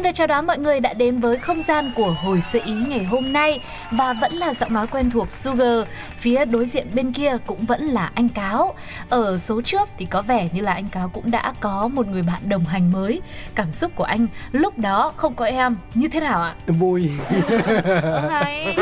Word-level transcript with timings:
Xin 0.00 0.04
được 0.04 0.14
chào 0.14 0.26
đón 0.26 0.46
mọi 0.46 0.58
người 0.58 0.80
đã 0.80 0.92
đến 0.92 1.20
với 1.20 1.36
không 1.36 1.62
gian 1.62 1.92
của 1.96 2.10
hồi 2.10 2.40
sự 2.40 2.60
ý 2.64 2.72
ngày 2.72 3.04
hôm 3.04 3.32
nay 3.32 3.60
và 3.90 4.12
vẫn 4.12 4.32
là 4.32 4.54
giọng 4.54 4.72
nói 4.72 4.86
quen 4.86 5.10
thuộc 5.10 5.32
Sugar. 5.32 5.86
Phía 6.16 6.44
đối 6.44 6.66
diện 6.66 6.86
bên 6.94 7.12
kia 7.12 7.36
cũng 7.46 7.66
vẫn 7.66 7.82
là 7.82 8.10
anh 8.14 8.28
Cáo. 8.28 8.74
Ở 9.10 9.38
số 9.38 9.60
trước 9.62 9.88
thì 9.98 10.04
có 10.06 10.22
vẻ 10.22 10.48
như 10.52 10.60
là 10.60 10.72
anh 10.72 10.88
Cáo 10.88 11.08
cũng 11.08 11.30
đã 11.30 11.52
có 11.60 11.88
một 11.88 12.06
người 12.08 12.22
bạn 12.22 12.48
đồng 12.48 12.64
hành 12.64 12.92
mới. 12.92 13.20
Cảm 13.54 13.72
xúc 13.72 13.92
của 13.94 14.04
anh 14.04 14.26
lúc 14.52 14.78
đó 14.78 15.12
không 15.16 15.34
có 15.34 15.44
em 15.44 15.76
như 15.94 16.08
thế 16.08 16.20
nào 16.20 16.42
ạ? 16.42 16.54
vui 16.66 17.10
Ờ, 18.02 18.28
hay. 18.30 18.76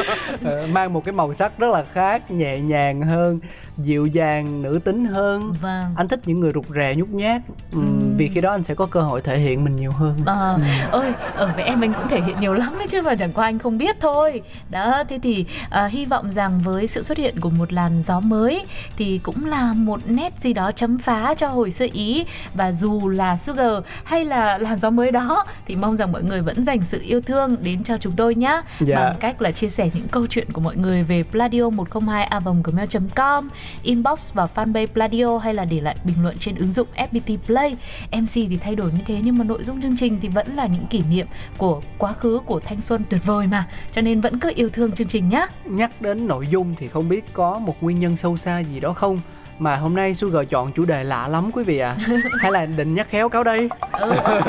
Mang 0.72 0.92
một 0.92 1.04
cái 1.04 1.12
màu 1.12 1.34
sắc 1.34 1.58
rất 1.58 1.66
là 1.72 1.84
khác 1.92 2.30
nhẹ 2.30 2.58
nhàng 2.60 3.02
hơn 3.02 3.40
dịu 3.78 4.06
dàng 4.06 4.62
nữ 4.62 4.80
tính 4.84 5.04
hơn 5.04 5.52
Vâng. 5.60 5.84
anh 5.96 6.08
thích 6.08 6.20
những 6.26 6.40
người 6.40 6.52
rụt 6.54 6.64
rè 6.74 6.94
nhút 6.94 7.08
nhát 7.08 7.40
ừ, 7.72 7.78
Ừm. 7.78 8.14
vì 8.16 8.28
khi 8.34 8.40
đó 8.40 8.50
anh 8.50 8.62
sẽ 8.64 8.74
có 8.74 8.86
cơ 8.86 9.00
hội 9.00 9.20
thể 9.20 9.38
hiện 9.38 9.64
mình 9.64 9.76
nhiều 9.76 9.90
hơn 9.92 10.16
Ờ, 10.26 10.58
ơi, 10.90 11.12
ở 11.34 11.52
với 11.56 11.64
em 11.64 11.80
anh 11.80 11.92
cũng 11.92 12.08
thể 12.08 12.20
hiện 12.20 12.40
nhiều 12.40 12.54
lắm 12.54 12.74
đấy 12.78 12.86
chứ 12.88 13.02
mà 13.02 13.14
chẳng 13.14 13.32
qua 13.32 13.44
anh 13.46 13.58
không 13.58 13.78
biết 13.78 13.96
thôi. 14.00 14.42
Đó, 14.70 15.04
thế 15.08 15.18
thì 15.22 15.44
à, 15.70 15.86
hy 15.86 16.04
vọng 16.04 16.30
rằng 16.30 16.60
với 16.64 16.86
sự 16.86 17.02
xuất 17.02 17.18
hiện 17.18 17.40
của 17.40 17.50
một 17.50 17.72
làn 17.72 18.02
gió 18.02 18.20
mới 18.20 18.66
thì 18.96 19.18
cũng 19.22 19.46
là 19.46 19.72
một 19.76 20.00
nét 20.18 20.32
gì 20.38 20.52
đó 20.52 20.72
chấm 20.72 20.98
phá 20.98 21.34
cho 21.34 21.48
hồi 21.48 21.70
sơ 21.70 21.86
ý. 21.92 22.24
Và 22.54 22.72
dù 22.72 23.08
là 23.08 23.36
Sugar 23.36 23.72
hay 24.04 24.24
là 24.24 24.58
làn 24.58 24.78
gió 24.78 24.90
mới 24.90 25.10
đó 25.10 25.44
thì 25.66 25.76
mong 25.76 25.96
rằng 25.96 26.12
mọi 26.12 26.22
người 26.22 26.40
vẫn 26.42 26.64
dành 26.64 26.80
sự 26.82 27.00
yêu 27.06 27.20
thương 27.20 27.56
đến 27.60 27.84
cho 27.84 27.98
chúng 27.98 28.12
tôi 28.16 28.34
nhé 28.34 28.62
Dạ. 28.80 28.96
bằng 28.96 29.16
cách 29.20 29.42
là 29.42 29.50
chia 29.50 29.68
sẻ 29.68 29.90
những 29.94 30.08
câu 30.08 30.26
chuyện 30.26 30.52
của 30.52 30.60
mọi 30.60 30.76
người 30.76 31.02
về 31.02 31.22
pladio 31.22 31.70
102 31.70 32.28
gmail.com 32.64 33.48
inbox 33.82 34.32
vào 34.32 34.48
fanpage 34.54 34.86
pladio 34.86 35.38
hay 35.38 35.54
là 35.54 35.64
để 35.64 35.80
lại 35.80 35.96
bình 36.04 36.16
luận 36.22 36.36
trên 36.40 36.54
ứng 36.54 36.72
dụng 36.72 36.88
FPT 36.96 37.36
Play. 37.46 37.76
MC 38.12 38.32
thì 38.34 38.56
thay 38.60 38.74
đổi 38.74 38.92
như 38.92 38.98
thế 39.06 39.20
nhưng 39.24 39.38
mà 39.38 39.44
nội 39.44 39.64
dung 39.64 39.82
chương 39.82 39.96
trình 39.96 40.18
thì 40.22 40.28
vẫn 40.28 40.56
là 40.56 40.66
những 40.66 40.86
kỷ 40.86 41.02
niệm 41.10 41.26
của 41.56 41.80
quá 41.98 42.12
khứ 42.12 42.40
của 42.46 42.60
thanh 42.60 42.80
xuân 42.80 43.02
tuyệt 43.10 43.20
vời 43.24 43.46
mà. 43.46 43.66
Cho 43.92 44.02
nên 44.02 44.20
vẫn 44.20 44.38
cứ 44.38 44.52
yêu 44.54 44.68
thương 44.72 44.92
chương 44.92 45.08
trình 45.08 45.28
nhé 45.28 45.46
nhắc 45.64 46.02
đến 46.02 46.26
nội 46.26 46.46
dung 46.50 46.74
thì 46.78 46.88
không 46.88 47.08
biết 47.08 47.32
có 47.32 47.58
một 47.58 47.76
nguyên 47.80 48.00
nhân 48.00 48.16
sâu 48.16 48.36
xa 48.36 48.58
gì 48.58 48.80
đó 48.80 48.92
không 48.92 49.20
mà 49.58 49.76
hôm 49.76 49.94
nay 49.94 50.14
Sugar 50.14 50.46
chọn 50.50 50.72
chủ 50.72 50.84
đề 50.84 51.04
lạ 51.04 51.28
lắm 51.28 51.50
quý 51.52 51.64
vị 51.64 51.78
ạ. 51.78 51.96
Hay 52.40 52.52
là 52.52 52.66
định 52.66 52.94
nhắc 52.94 53.06
khéo 53.10 53.28
cáo 53.28 53.44
đây? 53.44 53.68
Ừ, 53.92 54.10
ok. 54.24 54.44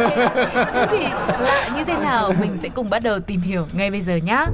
thế 0.73 0.87
thì 0.91 1.03
lạ 1.39 1.69
như 1.75 1.83
thế 1.83 1.93
nào 1.93 2.33
mình 2.41 2.57
sẽ 2.57 2.69
cùng 2.69 2.89
bắt 2.89 3.03
đầu 3.03 3.19
tìm 3.19 3.41
hiểu 3.41 3.67
ngay 3.73 3.91
bây 3.91 4.01
giờ 4.01 4.15
nhé 4.15 4.45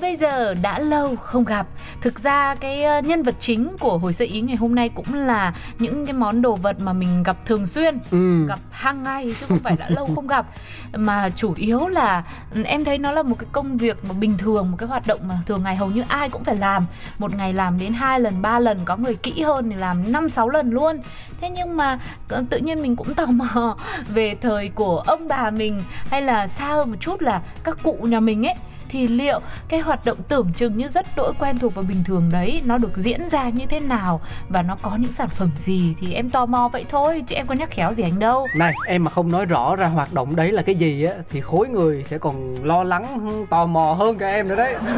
bây 0.00 0.16
giờ 0.16 0.54
đã 0.54 0.78
lâu 0.78 1.16
không 1.16 1.44
gặp. 1.44 1.66
Thực 2.00 2.18
ra 2.18 2.54
cái 2.54 2.84
ờ, 2.84 3.00
nhân 3.00 3.22
vật 3.22 3.34
chính 3.40 3.76
của 3.80 3.98
hồi 3.98 4.12
sơ 4.12 4.24
ý 4.24 4.40
ngày 4.40 4.56
hôm 4.56 4.74
nay 4.74 4.88
cũng 4.88 5.14
là 5.14 5.54
những 5.78 6.06
cái 6.06 6.12
món 6.12 6.42
đồ 6.42 6.56
vật 6.56 6.80
mà 6.80 6.92
mình 6.92 7.22
gặp 7.22 7.36
thường 7.46 7.66
xuyên 7.66 7.98
ừ. 8.10 8.46
gặp 8.46 8.58
hàng 8.70 9.02
ngày 9.02 9.34
chứ 9.40 9.46
không 9.48 9.58
phải 9.58 9.76
đã 9.78 9.90
lâu 9.90 10.08
không 10.14 10.26
gặp. 10.26 10.46
Mà 10.92 11.30
chủ 11.36 11.54
yếu 11.56 11.88
là 11.88 12.24
ừ, 12.54 12.62
em 12.62 12.84
thấy 12.84 12.98
nó 12.98 13.12
là 13.12 13.22
một 13.22 13.36
cái 13.38 13.48
công 13.52 13.76
việc 13.76 14.04
mà 14.04 14.14
bình 14.20 14.38
thường 14.38 14.70
một 14.70 14.76
cái 14.80 14.88
hoạt 14.88 15.06
động 15.06 15.20
mà 15.28 15.38
thường 15.46 15.62
ngày 15.62 15.76
hầu 15.76 15.90
như 15.90 16.02
ai 16.08 16.28
cũng 16.28 16.44
phải 16.44 16.56
làm. 16.56 16.86
Một 17.18 17.34
ngày 17.34 17.52
làm 17.52 17.78
đến 17.78 17.92
hai 17.92 18.20
lần 18.20 18.42
ba 18.42 18.58
lần 18.58 18.78
có 18.84 18.96
người 18.96 19.14
kỹ 19.14 19.42
hơn 19.42 19.70
thì 19.70 19.76
làm 19.76 20.12
năm 20.12 20.28
sáu 20.28 20.48
lần 20.48 20.70
luôn. 20.70 20.98
Thế 21.40 21.50
nhưng 21.50 21.76
mà 21.76 21.98
ờ, 22.28 22.44
tự 22.50 22.58
nhiên 22.58 22.82
mình 22.82 22.96
cũng 22.96 23.14
tò 23.14 23.26
mò 23.26 23.76
về 24.08 24.34
thời 24.40 24.68
của 24.68 24.98
ông 25.06 25.28
bà 25.28 25.50
mình 25.50 25.82
hay 26.10 26.22
là 26.22 26.46
xa 26.46 26.66
hơn 26.68 26.90
một 26.90 26.96
chút 27.00 27.22
là 27.22 27.42
các 27.64 27.78
cụ 27.82 27.98
nhà 28.02 28.20
mình 28.20 28.46
ấy 28.46 28.54
thì 28.88 29.06
liệu 29.06 29.40
cái 29.68 29.80
hoạt 29.80 30.04
động 30.04 30.18
tưởng 30.28 30.52
chừng 30.56 30.78
như 30.78 30.88
rất 30.88 31.06
đỗi 31.16 31.32
quen 31.38 31.58
thuộc 31.58 31.74
và 31.74 31.82
bình 31.82 32.04
thường 32.04 32.28
đấy 32.32 32.62
nó 32.64 32.78
được 32.78 32.96
diễn 32.96 33.28
ra 33.28 33.48
như 33.48 33.66
thế 33.66 33.80
nào 33.80 34.20
và 34.48 34.62
nó 34.62 34.76
có 34.82 34.96
những 35.00 35.12
sản 35.12 35.28
phẩm 35.28 35.50
gì 35.58 35.94
thì 35.98 36.14
em 36.14 36.30
tò 36.30 36.46
mò 36.46 36.68
vậy 36.72 36.84
thôi 36.88 37.24
chứ 37.26 37.34
em 37.34 37.46
có 37.46 37.54
nhắc 37.54 37.70
khéo 37.70 37.92
gì 37.92 38.02
anh 38.02 38.18
đâu. 38.18 38.46
Này 38.56 38.74
em 38.86 39.04
mà 39.04 39.10
không 39.10 39.32
nói 39.32 39.46
rõ 39.46 39.76
ra 39.76 39.86
hoạt 39.86 40.12
động 40.12 40.36
đấy 40.36 40.52
là 40.52 40.62
cái 40.62 40.74
gì 40.74 41.04
á 41.04 41.14
Thì 41.30 41.40
khối 41.40 41.68
người 41.68 42.04
sẽ 42.04 42.18
còn 42.18 42.54
lo 42.64 42.84
lắng 42.84 43.06
tò 43.50 43.66
mò 43.66 43.92
hơn 43.98 44.18
cả 44.18 44.28
em 44.28 44.48
nữa 44.48 44.54
đấy. 44.54 44.74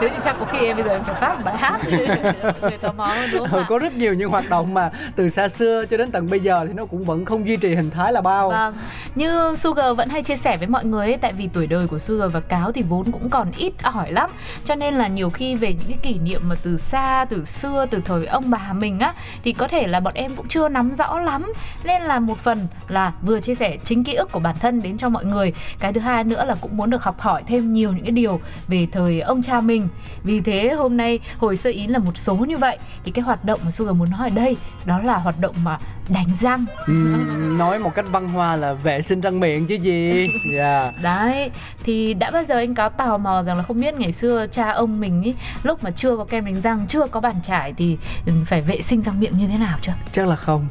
Thế 0.00 0.08
thì 0.08 0.16
chắc 0.24 0.36
có 0.40 0.46
khi 0.52 0.66
em 0.66 0.76
bây 0.76 0.84
giờ 0.84 0.90
em 0.90 1.04
phải 1.04 1.20
phát 1.20 1.34
một 1.36 1.42
bài 1.44 1.56
hát. 1.56 1.80
Người 2.62 2.78
tò 2.80 2.92
mò 2.92 3.06
hơn 3.06 3.30
đúng 3.32 3.48
không 3.50 3.58
ừ? 3.58 3.64
Có 3.68 3.78
rất 3.78 3.96
nhiều 3.96 4.14
những 4.14 4.30
hoạt 4.30 4.44
động 4.50 4.74
mà 4.74 4.90
từ 5.16 5.28
xa 5.28 5.48
xưa 5.48 5.84
cho 5.90 5.96
đến 5.96 6.10
tận 6.10 6.30
bây 6.30 6.40
giờ 6.40 6.64
Thì 6.66 6.72
nó 6.72 6.86
cũng 6.86 7.04
vẫn 7.04 7.24
không 7.24 7.48
duy 7.48 7.56
trì 7.56 7.74
hình 7.74 7.90
thái 7.90 8.12
là 8.12 8.20
bao. 8.20 8.50
Vâng, 8.50 8.74
như 9.14 9.54
Sugar 9.56 9.96
vẫn 9.96 10.08
hay 10.08 10.22
chia 10.22 10.36
sẻ 10.36 10.56
với 10.56 10.68
mọi 10.68 10.84
người 10.84 11.06
ấy, 11.06 11.16
tại 11.16 11.32
vì 11.32 11.48
tuổi 11.52 11.66
đời 11.66 11.86
của 11.86 11.98
Sugar 11.98 12.32
và 12.32 12.40
Cáo 12.40 12.72
thì 12.72 12.82
vốn 12.82 13.12
cũng 13.12 13.27
còn 13.30 13.50
ít 13.56 13.72
ỏi 13.82 14.12
lắm. 14.12 14.30
Cho 14.64 14.74
nên 14.74 14.94
là 14.94 15.08
nhiều 15.08 15.30
khi 15.30 15.54
về 15.54 15.72
những 15.72 15.88
cái 15.88 15.98
kỷ 16.02 16.18
niệm 16.18 16.48
mà 16.48 16.54
từ 16.62 16.76
xa, 16.76 17.24
từ 17.28 17.44
xưa, 17.44 17.86
từ 17.90 18.00
thời 18.04 18.26
ông 18.26 18.50
bà 18.50 18.72
mình 18.72 18.98
á 18.98 19.12
Thì 19.44 19.52
có 19.52 19.68
thể 19.68 19.86
là 19.86 20.00
bọn 20.00 20.14
em 20.14 20.36
cũng 20.36 20.48
chưa 20.48 20.68
nắm 20.68 20.94
rõ 20.94 21.20
lắm. 21.20 21.52
Nên 21.84 22.02
là 22.02 22.18
một 22.18 22.38
phần 22.38 22.66
là 22.88 23.12
vừa 23.22 23.40
chia 23.40 23.54
sẻ 23.54 23.76
chính 23.84 24.04
ký 24.04 24.14
ức 24.14 24.32
của 24.32 24.40
bản 24.40 24.56
thân 24.60 24.82
đến 24.82 24.98
cho 24.98 25.08
mọi 25.08 25.24
người. 25.24 25.52
Cái 25.78 25.92
thứ 25.92 26.00
hai 26.00 26.24
nữa 26.24 26.44
là 26.44 26.54
cũng 26.60 26.76
muốn 26.76 26.90
được 26.90 27.02
học 27.02 27.20
hỏi 27.20 27.42
thêm 27.46 27.72
nhiều 27.72 27.92
những 27.92 28.04
cái 28.04 28.12
điều 28.12 28.40
về 28.68 28.86
thời 28.92 29.20
ông 29.20 29.42
cha 29.42 29.60
mình. 29.60 29.88
Vì 30.22 30.40
thế 30.40 30.72
hôm 30.72 30.96
nay 30.96 31.18
hồi 31.38 31.56
sơ 31.56 31.70
ý 31.70 31.86
là 31.86 31.98
một 31.98 32.16
số 32.16 32.34
như 32.34 32.56
vậy. 32.56 32.78
Thì 33.04 33.10
cái 33.10 33.22
hoạt 33.22 33.44
động 33.44 33.60
mà 33.64 33.70
Sugar 33.70 33.96
muốn 33.96 34.10
nói 34.10 34.28
ở 34.28 34.34
đây 34.34 34.56
đó 34.84 34.98
là 34.98 35.16
hoạt 35.16 35.40
động 35.40 35.54
mà 35.64 35.78
đánh 36.08 36.26
răng 36.40 36.64
Ừm, 36.86 37.58
Nói 37.58 37.78
một 37.78 37.94
cách 37.94 38.04
văn 38.12 38.28
hoa 38.28 38.56
là 38.56 38.72
vệ 38.72 39.02
sinh 39.02 39.20
răng 39.20 39.40
miệng 39.40 39.66
chứ 39.66 39.74
gì 39.74 40.26
Dạ 40.56 40.92
Đấy, 41.02 41.50
thì 41.84 42.14
đã 42.14 42.30
bao 42.30 42.44
giờ 42.44 42.54
anh 42.56 42.74
cáo 42.74 42.88
tò 42.88 43.18
mò 43.18 43.42
rằng 43.42 43.56
là 43.56 43.62
không 43.62 43.80
biết 43.80 43.94
ngày 43.94 44.12
xưa 44.12 44.46
cha 44.52 44.70
ông 44.70 45.00
mình 45.00 45.22
ý 45.22 45.34
lúc 45.62 45.84
mà 45.84 45.90
chưa 45.90 46.16
có 46.16 46.24
kem 46.24 46.44
đánh 46.44 46.60
răng, 46.60 46.84
chưa 46.88 47.06
có 47.06 47.20
bàn 47.20 47.34
chải 47.44 47.72
thì 47.72 47.96
ừ, 48.26 48.32
phải 48.46 48.60
vệ 48.60 48.80
sinh 48.80 49.02
răng 49.02 49.20
miệng 49.20 49.38
như 49.38 49.46
thế 49.46 49.58
nào 49.58 49.78
chưa? 49.82 49.92
Chắc 50.12 50.26
là 50.28 50.36
không 50.36 50.68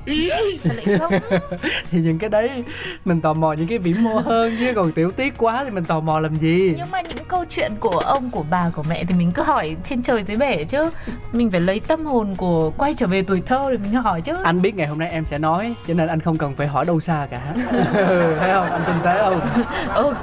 Sao 0.59 0.75
lại 0.75 0.97
không? 0.99 1.13
Thì 1.91 1.99
những 1.99 2.19
cái 2.19 2.29
đấy 2.29 2.63
mình 3.05 3.21
tò 3.21 3.33
mò 3.33 3.53
những 3.53 3.67
cái 3.67 3.77
vĩ 3.77 3.93
mô 3.93 4.19
hơn 4.19 4.55
Chứ 4.59 4.73
còn 4.75 4.91
tiểu 4.91 5.11
tiết 5.11 5.33
quá 5.37 5.63
thì 5.63 5.69
mình 5.69 5.85
tò 5.85 5.99
mò 5.99 6.19
làm 6.19 6.35
gì 6.35 6.73
Nhưng 6.77 6.91
mà 6.91 7.01
những 7.01 7.25
câu 7.27 7.45
chuyện 7.49 7.71
của 7.79 7.97
ông, 7.97 8.31
của 8.31 8.43
bà, 8.49 8.69
của 8.75 8.83
mẹ 8.89 9.03
thì 9.05 9.13
mình 9.13 9.31
cứ 9.31 9.41
hỏi 9.41 9.75
trên 9.83 10.01
trời 10.03 10.23
dưới 10.23 10.37
bể 10.37 10.63
chứ. 10.63 10.89
Mình 11.31 11.51
phải 11.51 11.59
lấy 11.59 11.79
tâm 11.79 12.05
hồn 12.05 12.35
của 12.35 12.71
quay 12.77 12.93
trở 12.93 13.07
về 13.07 13.21
tuổi 13.27 13.41
thơ 13.45 13.67
để 13.71 13.77
mình 13.77 13.93
hỏi 13.93 14.21
chứ. 14.21 14.33
Anh 14.43 14.61
biết 14.61 14.75
ngày 14.75 14.87
hôm 14.87 14.99
nay 14.99 15.09
em 15.09 15.25
sẽ 15.27 15.37
nói 15.37 15.75
Cho 15.87 15.93
nên 15.93 16.07
anh 16.07 16.19
không 16.19 16.37
cần 16.37 16.55
phải 16.55 16.67
hỏi 16.67 16.85
đâu 16.85 16.99
xa 16.99 17.27
cả 17.31 17.41
Thấy 18.39 18.51
không? 18.53 18.71
Anh 18.71 18.81
tinh 18.87 18.95
tế 19.03 19.17
không? 19.19 19.39
Ok, 19.93 20.21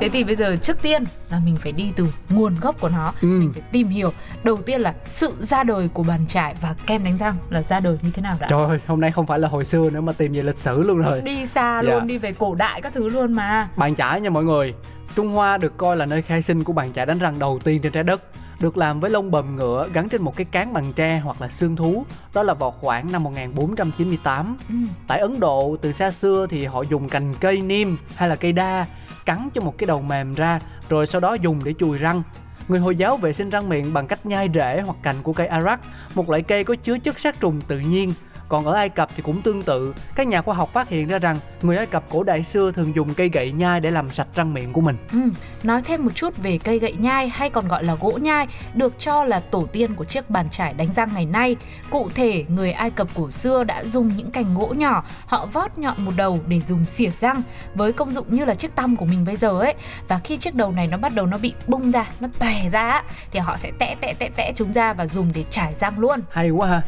thế 0.00 0.08
thì 0.12 0.24
bây 0.24 0.36
giờ 0.36 0.56
trước 0.56 0.82
tiên 0.82 1.04
là 1.30 1.38
mình 1.44 1.56
phải 1.56 1.72
đi 1.72 1.92
từ 1.96 2.06
nguồn 2.30 2.54
gốc 2.60 2.80
của 2.80 2.88
nó. 2.88 3.12
Ừ. 3.22 3.26
Mình 3.28 3.52
phải 3.52 3.62
tìm 3.72 3.88
hiểu. 3.88 4.12
Đầu 4.44 4.56
tiên 4.56 4.80
là 4.80 4.94
sự 5.06 5.32
ra 5.40 5.62
đời 5.64 5.88
của 5.92 6.02
bàn 6.02 6.20
chải 6.28 6.54
và 6.60 6.74
kem 6.86 7.04
đánh 7.04 7.16
răng 7.18 7.34
là 7.50 7.62
ra 7.62 7.80
đời 7.80 7.98
như 8.02 8.10
thế 8.10 8.22
nào 8.22 8.36
đã. 8.40 8.46
Trời 8.50 8.66
ơi, 8.68 8.80
hôm 8.86 9.00
nay 9.00 9.10
không 9.10 9.26
phải 9.26 9.38
là 9.38 9.48
hồi 9.48 9.64
xưa 9.64 9.90
nữa 9.90 10.00
mà 10.00 10.12
tìm 10.12 10.32
về 10.32 10.42
lịch 10.42 10.58
sử 10.58 10.82
luôn 10.82 10.98
rồi 11.02 11.20
đi 11.20 11.46
xa 11.46 11.82
Dạ. 11.84 11.90
luôn 11.92 12.06
đi 12.06 12.18
về 12.18 12.32
cổ 12.32 12.54
đại 12.54 12.82
các 12.82 12.92
thứ 12.94 13.08
luôn 13.08 13.32
mà 13.32 13.68
Bàn 13.76 13.94
chải 13.96 14.20
nha 14.20 14.30
mọi 14.30 14.44
người 14.44 14.74
Trung 15.16 15.28
Hoa 15.32 15.56
được 15.58 15.76
coi 15.76 15.96
là 15.96 16.06
nơi 16.06 16.22
khai 16.22 16.42
sinh 16.42 16.64
của 16.64 16.72
bàn 16.72 16.92
chải 16.92 17.06
đánh 17.06 17.18
răng 17.18 17.38
đầu 17.38 17.58
tiên 17.64 17.80
trên 17.82 17.92
trái 17.92 18.02
đất 18.02 18.22
được 18.60 18.76
làm 18.76 19.00
với 19.00 19.10
lông 19.10 19.30
bầm 19.30 19.56
ngựa 19.56 19.88
gắn 19.92 20.08
trên 20.08 20.22
một 20.22 20.36
cái 20.36 20.44
cán 20.44 20.72
bằng 20.72 20.92
tre 20.92 21.18
hoặc 21.18 21.40
là 21.40 21.48
xương 21.48 21.76
thú. 21.76 22.04
Đó 22.34 22.42
là 22.42 22.54
vào 22.54 22.70
khoảng 22.70 23.12
năm 23.12 23.22
1498 23.22 24.56
ừ. 24.68 24.74
tại 25.06 25.18
Ấn 25.18 25.40
Độ 25.40 25.76
từ 25.82 25.92
xa 25.92 26.10
xưa 26.10 26.46
thì 26.50 26.64
họ 26.64 26.82
dùng 26.82 27.08
cành 27.08 27.34
cây 27.40 27.60
niêm 27.60 27.88
hay 28.14 28.28
là 28.28 28.36
cây 28.36 28.52
đa 28.52 28.86
cắn 29.26 29.48
cho 29.54 29.60
một 29.60 29.78
cái 29.78 29.86
đầu 29.86 30.02
mềm 30.02 30.34
ra 30.34 30.60
rồi 30.88 31.06
sau 31.06 31.20
đó 31.20 31.34
dùng 31.34 31.60
để 31.64 31.74
chùi 31.78 31.98
răng. 31.98 32.22
Người 32.68 32.80
Hồi 32.80 32.96
giáo 32.96 33.16
vệ 33.16 33.32
sinh 33.32 33.50
răng 33.50 33.68
miệng 33.68 33.92
bằng 33.92 34.06
cách 34.06 34.26
nhai 34.26 34.48
rễ 34.54 34.80
hoặc 34.80 34.96
cành 35.02 35.16
của 35.22 35.32
cây 35.32 35.46
arak, 35.46 35.80
một 36.14 36.30
loại 36.30 36.42
cây 36.42 36.64
có 36.64 36.74
chứa 36.74 36.98
chất 36.98 37.18
sát 37.18 37.40
trùng 37.40 37.60
tự 37.60 37.78
nhiên 37.78 38.12
Còn 38.48 38.64
ở 38.64 38.72
Ai 38.72 38.88
Cập 38.88 39.08
thì 39.16 39.22
cũng 39.22 39.42
tương 39.42 39.62
tự, 39.62 39.94
các 40.14 40.26
nhà 40.26 40.42
khoa 40.42 40.54
học 40.54 40.72
phát 40.72 40.88
hiện 40.88 41.08
ra 41.08 41.18
rằng 41.18 41.38
người 41.62 41.76
Ai 41.76 41.86
Cập 41.86 42.04
cổ 42.08 42.22
đại 42.22 42.44
xưa 42.44 42.72
thường 42.72 42.94
dùng 42.94 43.14
cây 43.14 43.28
gậy 43.28 43.52
nhai 43.52 43.80
để 43.80 43.90
làm 43.90 44.10
sạch 44.10 44.26
răng 44.34 44.54
miệng 44.54 44.72
của 44.72 44.80
mình. 44.80 44.96
Ừ, 45.12 45.18
nói 45.62 45.82
thêm 45.82 46.04
một 46.04 46.10
chút 46.14 46.36
về 46.36 46.58
cây 46.64 46.78
gậy 46.78 46.92
nhai 46.98 47.28
hay 47.28 47.50
còn 47.50 47.68
gọi 47.68 47.84
là 47.84 47.94
gỗ 47.94 48.18
nhai 48.22 48.46
được 48.74 48.98
cho 48.98 49.24
là 49.24 49.40
tổ 49.40 49.66
tiên 49.72 49.94
của 49.94 50.04
chiếc 50.04 50.30
bàn 50.30 50.48
chải 50.50 50.74
đánh 50.74 50.92
răng 50.92 51.08
ngày 51.14 51.26
nay. 51.26 51.56
Cụ 51.90 52.10
thể, 52.14 52.44
người 52.48 52.72
Ai 52.72 52.90
Cập 52.90 53.08
cổ 53.14 53.30
xưa 53.30 53.64
đã 53.64 53.84
dùng 53.84 54.10
những 54.16 54.30
cành 54.30 54.54
gỗ 54.54 54.74
nhỏ, 54.76 55.04
họ 55.26 55.46
vót 55.46 55.78
nhọn 55.78 56.04
một 56.04 56.12
đầu 56.16 56.38
để 56.46 56.60
dùng 56.60 56.84
xỉa 56.84 57.10
răng 57.10 57.42
với 57.74 57.92
công 57.92 58.10
dụng 58.10 58.34
như 58.34 58.44
là 58.44 58.54
chiếc 58.54 58.74
tăm 58.74 58.96
của 58.96 59.04
mình 59.04 59.24
bây 59.24 59.36
giờ 59.36 59.60
ấy. 59.60 59.74
Và 60.08 60.18
khi 60.18 60.36
chiếc 60.36 60.54
đầu 60.54 60.72
này 60.72 60.86
nó 60.86 60.96
bắt 60.96 61.12
đầu 61.14 61.26
nó 61.26 61.38
bị 61.38 61.54
bung 61.66 61.90
ra, 61.90 62.04
nó 62.20 62.28
tè 62.38 62.68
ra 62.72 63.02
thì 63.30 63.40
họ 63.40 63.56
sẽ 63.56 63.72
tẽ 63.78 63.96
tẽ 64.00 64.14
tẽ 64.18 64.30
tẽ 64.36 64.52
chúng 64.56 64.72
ra 64.72 64.92
và 64.92 65.06
dùng 65.06 65.30
để 65.34 65.44
trải 65.50 65.74
răng 65.74 65.98
luôn. 65.98 66.20
Hay 66.30 66.50
quá 66.50 66.68
ha 66.68 66.82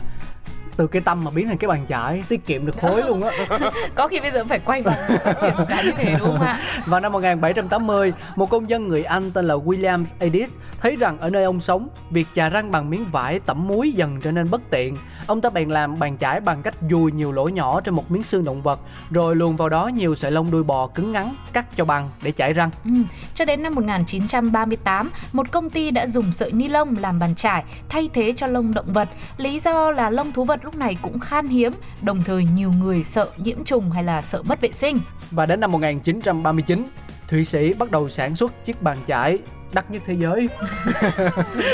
từ 0.81 0.87
cái 0.87 1.03
tâm 1.03 1.25
mà 1.25 1.31
biến 1.31 1.49
thành 1.49 1.59
cái 1.59 1.69
bàn 1.69 1.87
chải 1.89 2.23
tiết 2.29 2.47
kiệm 2.47 2.67
được 2.67 2.77
khối 2.81 3.03
luôn 3.03 3.23
á. 3.23 3.47
Có 3.95 4.09
khi 4.09 4.21
bây 4.21 4.31
giờ 4.31 4.45
phải 4.45 4.59
quay 4.59 4.83
triển 5.41 5.55
một 5.59 5.65
cái 5.69 5.85
như 5.85 5.93
thế 5.97 6.17
đúng 6.19 6.29
không 6.29 6.41
ạ? 6.41 6.61
Vào 6.87 7.01
năm 7.01 7.13
1780 7.13 8.13
một 8.37 8.51
công 8.51 8.71
dân 8.71 8.89
người 8.89 9.05
Anh 9.05 9.31
tên 9.31 9.45
là 9.45 9.55
William 9.55 10.05
Addis 10.21 10.55
thấy 10.81 10.97
rằng 10.97 11.19
ở 11.19 11.31
nơi 11.31 11.45
ông 11.45 11.61
sống 11.61 11.89
việc 12.11 12.27
chà 12.35 12.49
răng 12.49 12.71
bằng 12.71 12.91
miếng 12.91 13.11
vải 13.11 13.41
tẩm 13.41 13.69
muối 13.69 13.93
dần 13.93 14.21
trở 14.21 14.33
nên 14.33 14.51
bất 14.51 14.61
tiện. 14.71 14.97
Ông 15.27 15.41
ta 15.41 15.51
bèn 15.51 15.71
làm 15.71 15.99
bàn 15.99 16.19
chải 16.19 16.41
bằng 16.41 16.63
cách 16.63 16.75
dùi 16.91 17.13
nhiều 17.13 17.33
lỗ 17.33 17.49
nhỏ 17.49 17.81
trên 17.81 17.95
một 17.95 18.11
miếng 18.11 18.23
xương 18.23 18.45
động 18.45 18.63
vật 18.63 18.81
rồi 19.11 19.37
luồn 19.37 19.57
vào 19.57 19.69
đó 19.69 19.89
nhiều 19.89 20.15
sợi 20.15 20.31
lông 20.31 20.51
đuôi 20.51 20.63
bò 20.63 20.87
cứng 20.87 21.13
ngắn 21.13 21.35
cắt 21.53 21.67
cho 21.77 21.85
bằng 21.85 22.09
để 22.23 22.33
chải 22.33 22.53
răng. 22.53 22.71
Ừ. 22.85 22.91
cho 23.35 23.45
đến 23.45 23.63
năm 23.63 23.75
1938 23.75 25.11
một 25.33 25.51
công 25.51 25.71
ty 25.71 25.91
đã 25.91 26.07
dùng 26.07 26.33
sợi 26.33 26.53
ni 26.53 26.69
lông 26.69 26.97
làm 27.01 27.19
bàn 27.19 27.35
chải 27.35 27.65
thay 27.89 28.11
thế 28.13 28.33
cho 28.37 28.47
lông 28.47 28.75
động 28.75 28.93
vật. 28.93 29.09
Lý 29.37 29.61
do 29.61 29.91
là 29.91 30.11
lông 30.11 30.33
thú 30.33 30.45
vật 30.45 30.61
lúc 30.71 30.79
này 30.79 30.97
cũng 31.03 31.19
khan 31.19 31.49
hiếm, 31.49 31.73
đồng 32.03 32.23
thời 32.23 32.47
nhiều 32.55 32.73
người 32.81 33.05
sợ 33.05 33.31
nhiễm 33.37 33.65
trùng 33.65 33.91
hay 33.91 34.05
là 34.05 34.23
sợ 34.23 34.43
mất 34.43 34.61
vệ 34.61 34.73
sinh. 34.73 34.99
Và 35.31 35.47
đến 35.47 35.61
năm 35.61 35.73
1939, 35.73 36.87
Thụy 37.29 37.45
Sĩ 37.45 37.73
bắt 37.73 37.91
đầu 37.91 38.09
sản 38.09 38.35
xuất 38.35 38.65
chiếc 38.65 38.83
bàn 38.83 38.99
chải 39.07 39.39
đắt 39.73 39.91
nhất 39.91 40.03
thế 40.07 40.15
giới. 40.15 40.49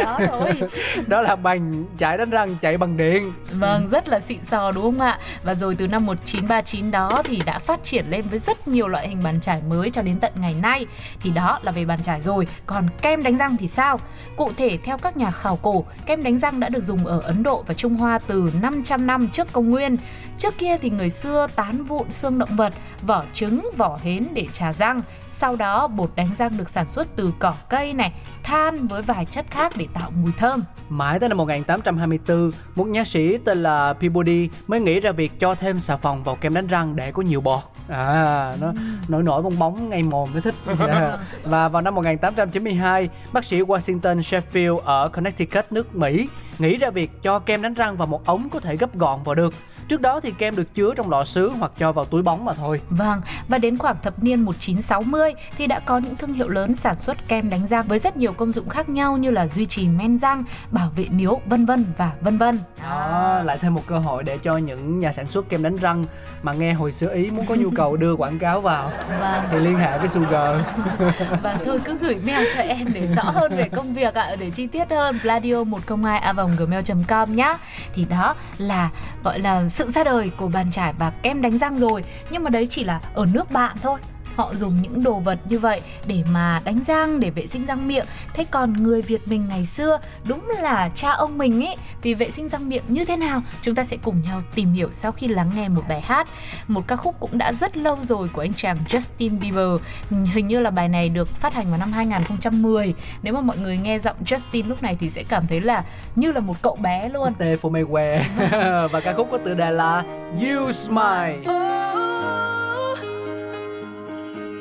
Đó 0.05 0.19
thôi. 0.29 0.53
Đó 1.07 1.21
là 1.21 1.37
bàn 1.37 1.85
chải 1.99 2.19
đánh 2.19 2.31
răng 2.31 2.57
chạy 2.63 2.79
bằng 2.79 2.97
điện 2.97 3.33
vâng 3.51 3.89
rất 3.89 4.09
là 4.09 4.21
xịn 4.21 4.45
sò 4.45 4.73
đúng 4.73 4.85
không 4.85 5.01
ạ? 5.01 5.19
Và 5.45 5.55
rồi 5.55 5.75
từ 5.75 5.87
năm 5.87 6.07
1939 6.07 6.91
đó 6.91 7.23
thì 7.25 7.41
đã 7.47 7.59
phát 7.59 7.85
triển 7.85 8.05
lên 8.11 8.25
với 8.31 8.39
rất 8.39 8.69
nhiều 8.69 8.89
loại 8.89 9.09
hình 9.09 9.23
bàn 9.23 9.41
chải 9.41 9.63
mới 9.69 9.91
cho 9.91 10.03
đến 10.03 10.21
tận 10.21 10.33
ngày 10.37 10.55
nay. 10.63 10.87
Thì 11.21 11.31
đó 11.31 11.59
là 11.63 11.73
về 11.73 11.85
bàn 11.85 12.03
chải 12.03 12.21
rồi. 12.21 12.47
Còn 12.67 12.89
kem 13.03 13.23
đánh 13.23 13.37
răng 13.37 13.57
thì 13.57 13.69
sao? 13.69 14.01
Cụ 14.37 14.53
thể 14.57 14.79
theo 14.85 14.99
các 14.99 15.17
nhà 15.17 15.31
khảo 15.31 15.57
cổ 15.57 15.85
kem 16.07 16.23
đánh 16.23 16.39
răng 16.39 16.61
đã 16.61 16.69
được 16.69 16.85
dùng 16.85 17.07
ở 17.07 17.21
Ấn 17.21 17.43
Độ 17.43 17.65
và 17.67 17.75
Trung 17.75 17.95
Hoa 17.95 18.19
từ 18.19 18.51
500 18.63 19.07
năm 19.07 19.29
trước 19.29 19.53
công 19.53 19.71
nguyên. 19.71 19.97
Trước 20.39 20.59
kia 20.59 20.79
thì 20.79 20.91
người 20.91 21.11
xưa 21.11 21.47
tán 21.57 21.85
vụn 21.85 22.11
xương 22.11 22.39
động 22.39 22.57
vật 22.57 22.73
vỏ 23.03 23.25
trứng 23.33 23.71
vỏ 23.77 23.99
hến 24.03 24.27
để 24.33 24.47
trà 24.53 24.73
răng 24.73 25.03
sau 25.37 25.56
đó 25.56 25.88
bột 25.88 26.11
đánh 26.17 26.29
răng 26.35 26.50
được 26.59 26.69
sản 26.69 26.88
xuất 26.88 27.09
từ 27.17 27.33
cỏ 27.38 27.55
cây 27.69 27.94
này, 27.94 28.12
than 28.43 28.87
với 28.87 29.03
vài 29.03 29.25
chất 29.25 29.47
khác 29.50 29.73
để 29.77 29.87
tạo 29.94 30.11
mùi 30.23 30.33
thơm. 30.33 30.62
Mãi 30.88 31.21
tới 31.21 31.29
năm 31.29 31.38
1824, 31.38 32.50
một 32.75 32.87
nha 32.87 33.05
sĩ 33.05 33.38
tên 33.38 33.62
là 33.62 33.93
Peabody 33.93 34.49
mới 34.67 34.81
nghĩ 34.81 35.00
ra 35.00 35.12
việc 35.12 35.41
cho 35.41 35.55
thêm 35.55 35.81
xà 35.81 35.97
phòng 35.97 36.25
vào 36.25 36.37
kem 36.37 36.55
đánh 36.55 36.67
răng 36.67 36.97
để 36.97 37.12
có 37.12 37.23
nhiều 37.23 37.41
bọt. 37.41 37.62
À, 37.88 38.53
nó 38.61 38.73
nổi 39.09 39.23
nổi 39.23 39.43
bong 39.43 39.59
bóng 39.59 39.91
ngay 39.91 40.03
mồm 40.03 40.31
nó 40.35 40.41
thích. 40.41 40.55
Yeah. 40.79 41.21
Và 41.44 41.69
vào 41.69 41.83
năm 41.83 41.94
1892, 41.94 43.09
bác 43.33 43.44
sĩ 43.44 43.61
Washington 43.61 44.21
Sheffield 44.21 44.79
ở 44.79 45.09
Connecticut, 45.09 45.73
nước 45.73 45.97
Mỹ 45.97 46.29
nghĩ 46.59 46.77
ra 46.77 46.91
việc 46.91 47.23
cho 47.23 47.38
kem 47.38 47.62
đánh 47.62 47.75
răng 47.75 47.97
vào 47.97 48.06
một 48.06 48.27
ống 48.27 48.49
có 48.50 48.61
thể 48.61 48.77
gấp 48.77 48.94
gọn 48.94 49.23
vào 49.25 49.35
được 49.35 49.55
Trước 49.88 50.00
đó 50.00 50.21
thì 50.21 50.33
kem 50.38 50.56
được 50.56 50.75
chứa 50.75 50.94
trong 50.94 51.11
lọ 51.11 51.25
sứ 51.25 51.49
hoặc 51.49 51.73
cho 51.79 51.93
vào 51.93 52.05
túi 52.05 52.23
bóng 52.23 52.44
mà 52.44 52.53
thôi. 52.53 52.81
Vâng, 52.91 53.21
và 53.49 53.59
đến 53.59 53.79
khoảng 53.79 53.97
thập 54.03 54.23
niên 54.23 54.41
1960 54.41 55.35
thì 55.59 55.67
đã 55.67 55.81
có 55.81 55.99
những 55.99 56.17
thương 56.17 56.33
hiệu 56.33 56.49
lớn 56.49 56.75
sản 56.75 56.97
xuất 56.97 57.29
kem 57.29 57.50
đánh 57.50 57.67
răng 57.67 57.85
với 57.88 57.99
rất 57.99 58.17
nhiều 58.17 58.33
công 58.33 58.53
dụng 58.53 58.69
khác 58.69 58.88
nhau 58.88 59.17
như 59.17 59.31
là 59.31 59.49
duy 59.49 59.67
trì 59.67 59.88
men 59.88 60.19
răng, 60.19 60.44
bảo 60.71 60.91
vệ 60.97 61.05
níu, 61.11 61.41
vân 61.47 61.67
vân 61.67 61.85
và 61.99 62.12
vân 62.21 62.38
vân. 62.38 62.59
Đó, 62.83 63.41
lại 63.44 63.59
thêm 63.61 63.75
một 63.75 63.83
cơ 63.87 63.99
hội 63.99 64.23
để 64.23 64.38
cho 64.38 64.56
những 64.56 65.00
nhà 65.00 65.12
sản 65.12 65.27
xuất 65.27 65.49
kem 65.49 65.62
đánh 65.62 65.77
răng 65.77 66.05
mà 66.43 66.53
nghe 66.53 66.73
hồi 66.73 66.93
xưa 66.93 67.15
ý 67.15 67.31
muốn 67.31 67.47
có 67.47 67.55
nhu 67.55 67.71
cầu 67.71 67.97
đưa 67.97 68.17
quảng 68.17 68.38
cáo 68.38 68.61
vào 68.61 68.93
vâng. 69.21 69.44
thì 69.50 69.59
liên 69.59 69.77
hệ 69.77 69.99
với 69.99 70.09
Sugar. 70.09 70.56
và 71.43 71.59
thôi 71.65 71.81
cứ 71.85 71.97
gửi 72.00 72.15
mail 72.25 72.49
cho 72.55 72.61
em 72.61 72.93
để 72.93 73.09
rõ 73.17 73.23
hơn 73.23 73.53
về 73.56 73.69
công 73.69 73.94
việc 73.94 74.15
ạ, 74.15 74.37
để 74.38 74.50
chi 74.50 74.67
tiết 74.67 74.91
hơn. 74.91 75.19
Pladio 75.23 75.65
102 75.65 76.19
a 76.19 76.33
gmail.com 76.33 77.37
nhá. 77.37 77.59
Thì 77.94 78.06
đó 78.11 78.35
là 78.59 78.91
gọi 79.25 79.38
là 79.38 79.69
sự 79.76 79.90
ra 79.90 80.05
đời 80.05 80.31
của 80.37 80.49
bàn 80.49 80.70
chải 80.70 80.93
và 80.99 81.12
kem 81.23 81.43
đánh 81.43 81.58
răng 81.58 81.78
rồi. 81.78 82.05
Nhưng 82.31 82.44
mà 82.44 82.50
đấy 82.50 82.67
chỉ 82.70 82.84
là 82.84 83.00
ở 83.14 83.26
nước 83.32 83.50
bạn 83.50 83.76
thôi 83.82 83.99
họ 84.37 84.55
dùng 84.55 84.83
những 84.83 85.03
đồ 85.03 85.15
vật 85.15 85.38
như 85.49 85.59
vậy 85.59 85.81
để 86.06 86.23
mà 86.33 86.61
đánh 86.65 86.81
răng, 86.87 87.21
để 87.21 87.31
vệ 87.31 87.47
sinh 87.47 87.67
răng 87.67 87.88
miệng. 87.88 88.06
Thế 88.35 88.44
còn 88.50 88.73
người 88.73 89.03
việt 89.03 89.29
mình 89.29 89.47
ngày 89.49 89.67
xưa, 89.67 89.99
đúng 90.25 90.50
là 90.50 90.91
cha 90.94 91.11
ông 91.11 91.38
mình 91.38 91.67
ấy 91.67 91.77
thì 92.03 92.15
vệ 92.15 92.31
sinh 92.31 92.49
răng 92.49 92.69
miệng 92.69 92.85
như 92.88 93.05
thế 93.05 93.17
nào? 93.17 93.43
Chúng 93.62 93.75
ta 93.75 93.85
sẽ 93.85 93.97
cùng 94.03 94.23
nhau 94.23 94.43
tìm 94.55 94.73
hiểu 94.73 94.88
sau 94.93 95.12
khi 95.12 95.29
lắng 95.29 95.50
nghe 95.56 95.69
một 95.69 95.83
bài 95.88 96.00
hát. 96.00 96.29
Một 96.69 96.83
ca 96.87 96.97
khúc 96.97 97.17
cũng 97.21 97.38
đã 97.38 97.53
rất 97.53 97.77
lâu 97.77 97.99
rồi 98.03 98.29
của 98.29 98.41
anh 98.41 98.55
chàng 98.55 98.77
Justin 98.88 99.38
Bieber. 99.41 99.81
Hình 100.11 100.49
như 100.49 100.61
là 100.61 100.71
bài 100.71 100.88
này 100.88 101.09
được 101.09 101.29
phát 101.29 101.55
hành 101.55 101.67
vào 101.69 101.79
năm 101.79 101.93
2010 101.93 102.94
nếu 103.23 103.35
mà 103.35 103.41
mọi 103.41 103.59
người 103.59 103.79
nghe 103.79 103.99
giọng 103.99 104.17
Justin 104.25 104.69
lúc 104.69 104.83
này 104.83 104.97
thì 105.00 105.11
sẽ 105.11 105.23
cảm 105.23 105.47
thấy 105.47 105.61
là 105.61 105.85
như 106.17 106.33
là 106.33 106.41
một 106.41 106.62
cậu 106.62 106.77
bé 106.77 107.09
luôn. 107.09 107.33
Tê 107.38 107.56
for 107.56 107.71
Mayweather. 107.71 108.88
Và 108.93 109.00
ca 109.00 109.12
khúc 109.12 109.29
có 109.33 109.38
tựa 109.38 109.55
đề 109.55 109.71
là 109.71 110.05
You 110.41 110.73
Smile. 110.73 111.96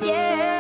yeah 0.06 0.55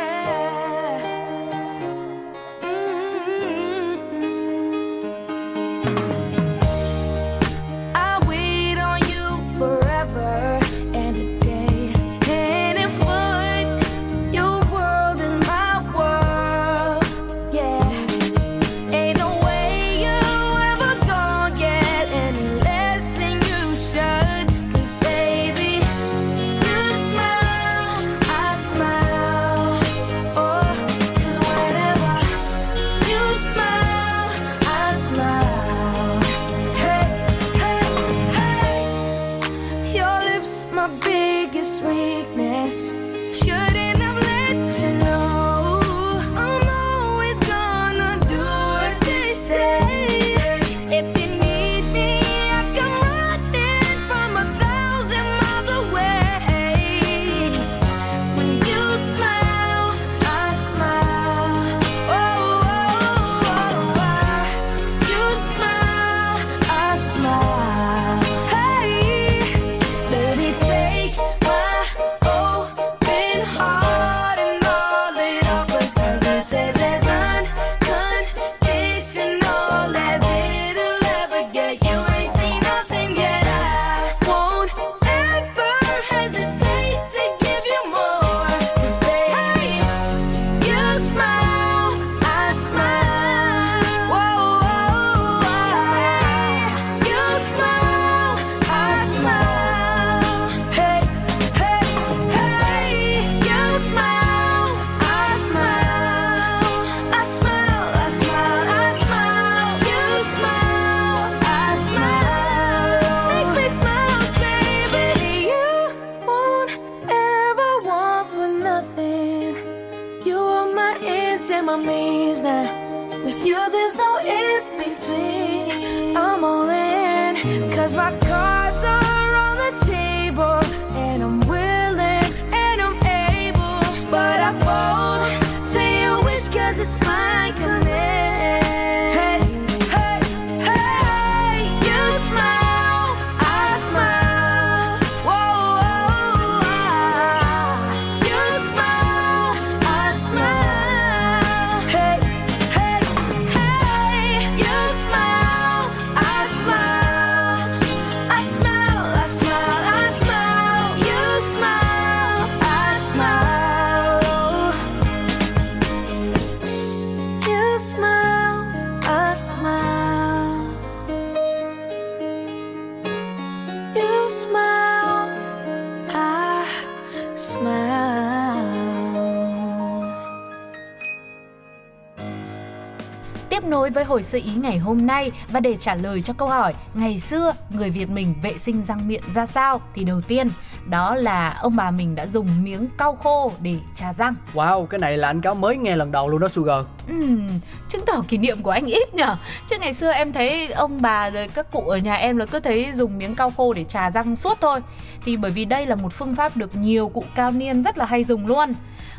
hồi 184.06 184.24
sơ 184.24 184.38
ý 184.38 184.52
ngày 184.56 184.78
hôm 184.78 185.08
nay 185.08 185.32
và 185.52 185.60
để 185.60 185.76
trả 185.76 185.96
lời 185.96 186.22
cho 186.22 186.34
câu 186.34 186.48
hỏi 186.48 186.74
ngày 186.94 187.20
xưa 187.20 187.54
người 187.70 187.90
Việt 187.90 188.10
mình 188.10 188.36
vệ 188.42 188.58
sinh 188.58 188.84
răng 188.84 189.08
miệng 189.08 189.24
ra 189.34 189.46
sao 189.46 189.82
thì 189.96 190.04
đầu 190.04 190.22
tiên 190.22 190.50
đó 190.86 191.16
là 191.16 191.50
ông 191.62 191.76
bà 191.76 191.92
mình 191.92 192.16
đã 192.16 192.28
dùng 192.28 192.48
miếng 192.64 192.88
cau 192.98 193.16
khô 193.16 193.52
để 193.60 193.78
trà 193.96 194.14
răng. 194.14 194.36
Wow, 194.54 194.86
cái 194.86 195.00
này 195.00 195.18
là 195.18 195.28
anh 195.28 195.42
cáo 195.42 195.56
mới 195.56 195.78
nghe 195.78 195.96
lần 195.96 196.12
đầu 196.12 196.30
luôn 196.30 196.42
đó 196.42 196.48
Sugar 196.48 196.86
Ừm, 197.08 197.48
chứng 197.90 198.06
tỏ 198.06 198.24
kỷ 198.28 198.38
niệm 198.38 198.62
của 198.62 198.72
anh 198.72 198.86
ít 198.86 199.14
nhở 199.16 199.38
Chứ 199.70 199.76
ngày 199.80 199.94
xưa 199.94 200.12
em 200.12 200.34
thấy 200.34 200.68
ông 200.72 201.02
bà 201.02 201.30
rồi 201.30 201.48
các 201.48 201.72
cụ 201.72 201.80
ở 201.80 201.98
nhà 201.98 202.16
em 202.16 202.38
là 202.38 202.46
cứ 202.46 202.60
thấy 202.60 202.92
dùng 202.94 203.18
miếng 203.18 203.36
cao 203.36 203.52
khô 203.58 203.74
để 203.74 203.84
trà 203.84 204.10
răng 204.12 204.36
suốt 204.36 204.58
thôi. 204.62 204.80
Thì 205.26 205.38
bởi 205.38 205.52
vì 205.52 205.66
đây 205.66 205.86
là 205.86 205.96
một 205.96 206.14
phương 206.14 206.36
pháp 206.36 206.58
được 206.58 206.76
nhiều 206.76 207.10
cụ 207.10 207.24
cao 207.36 207.52
niên 207.52 207.84
rất 207.84 207.98
là 207.98 208.06
hay 208.06 208.24
dùng 208.24 208.48
luôn. 208.48 208.74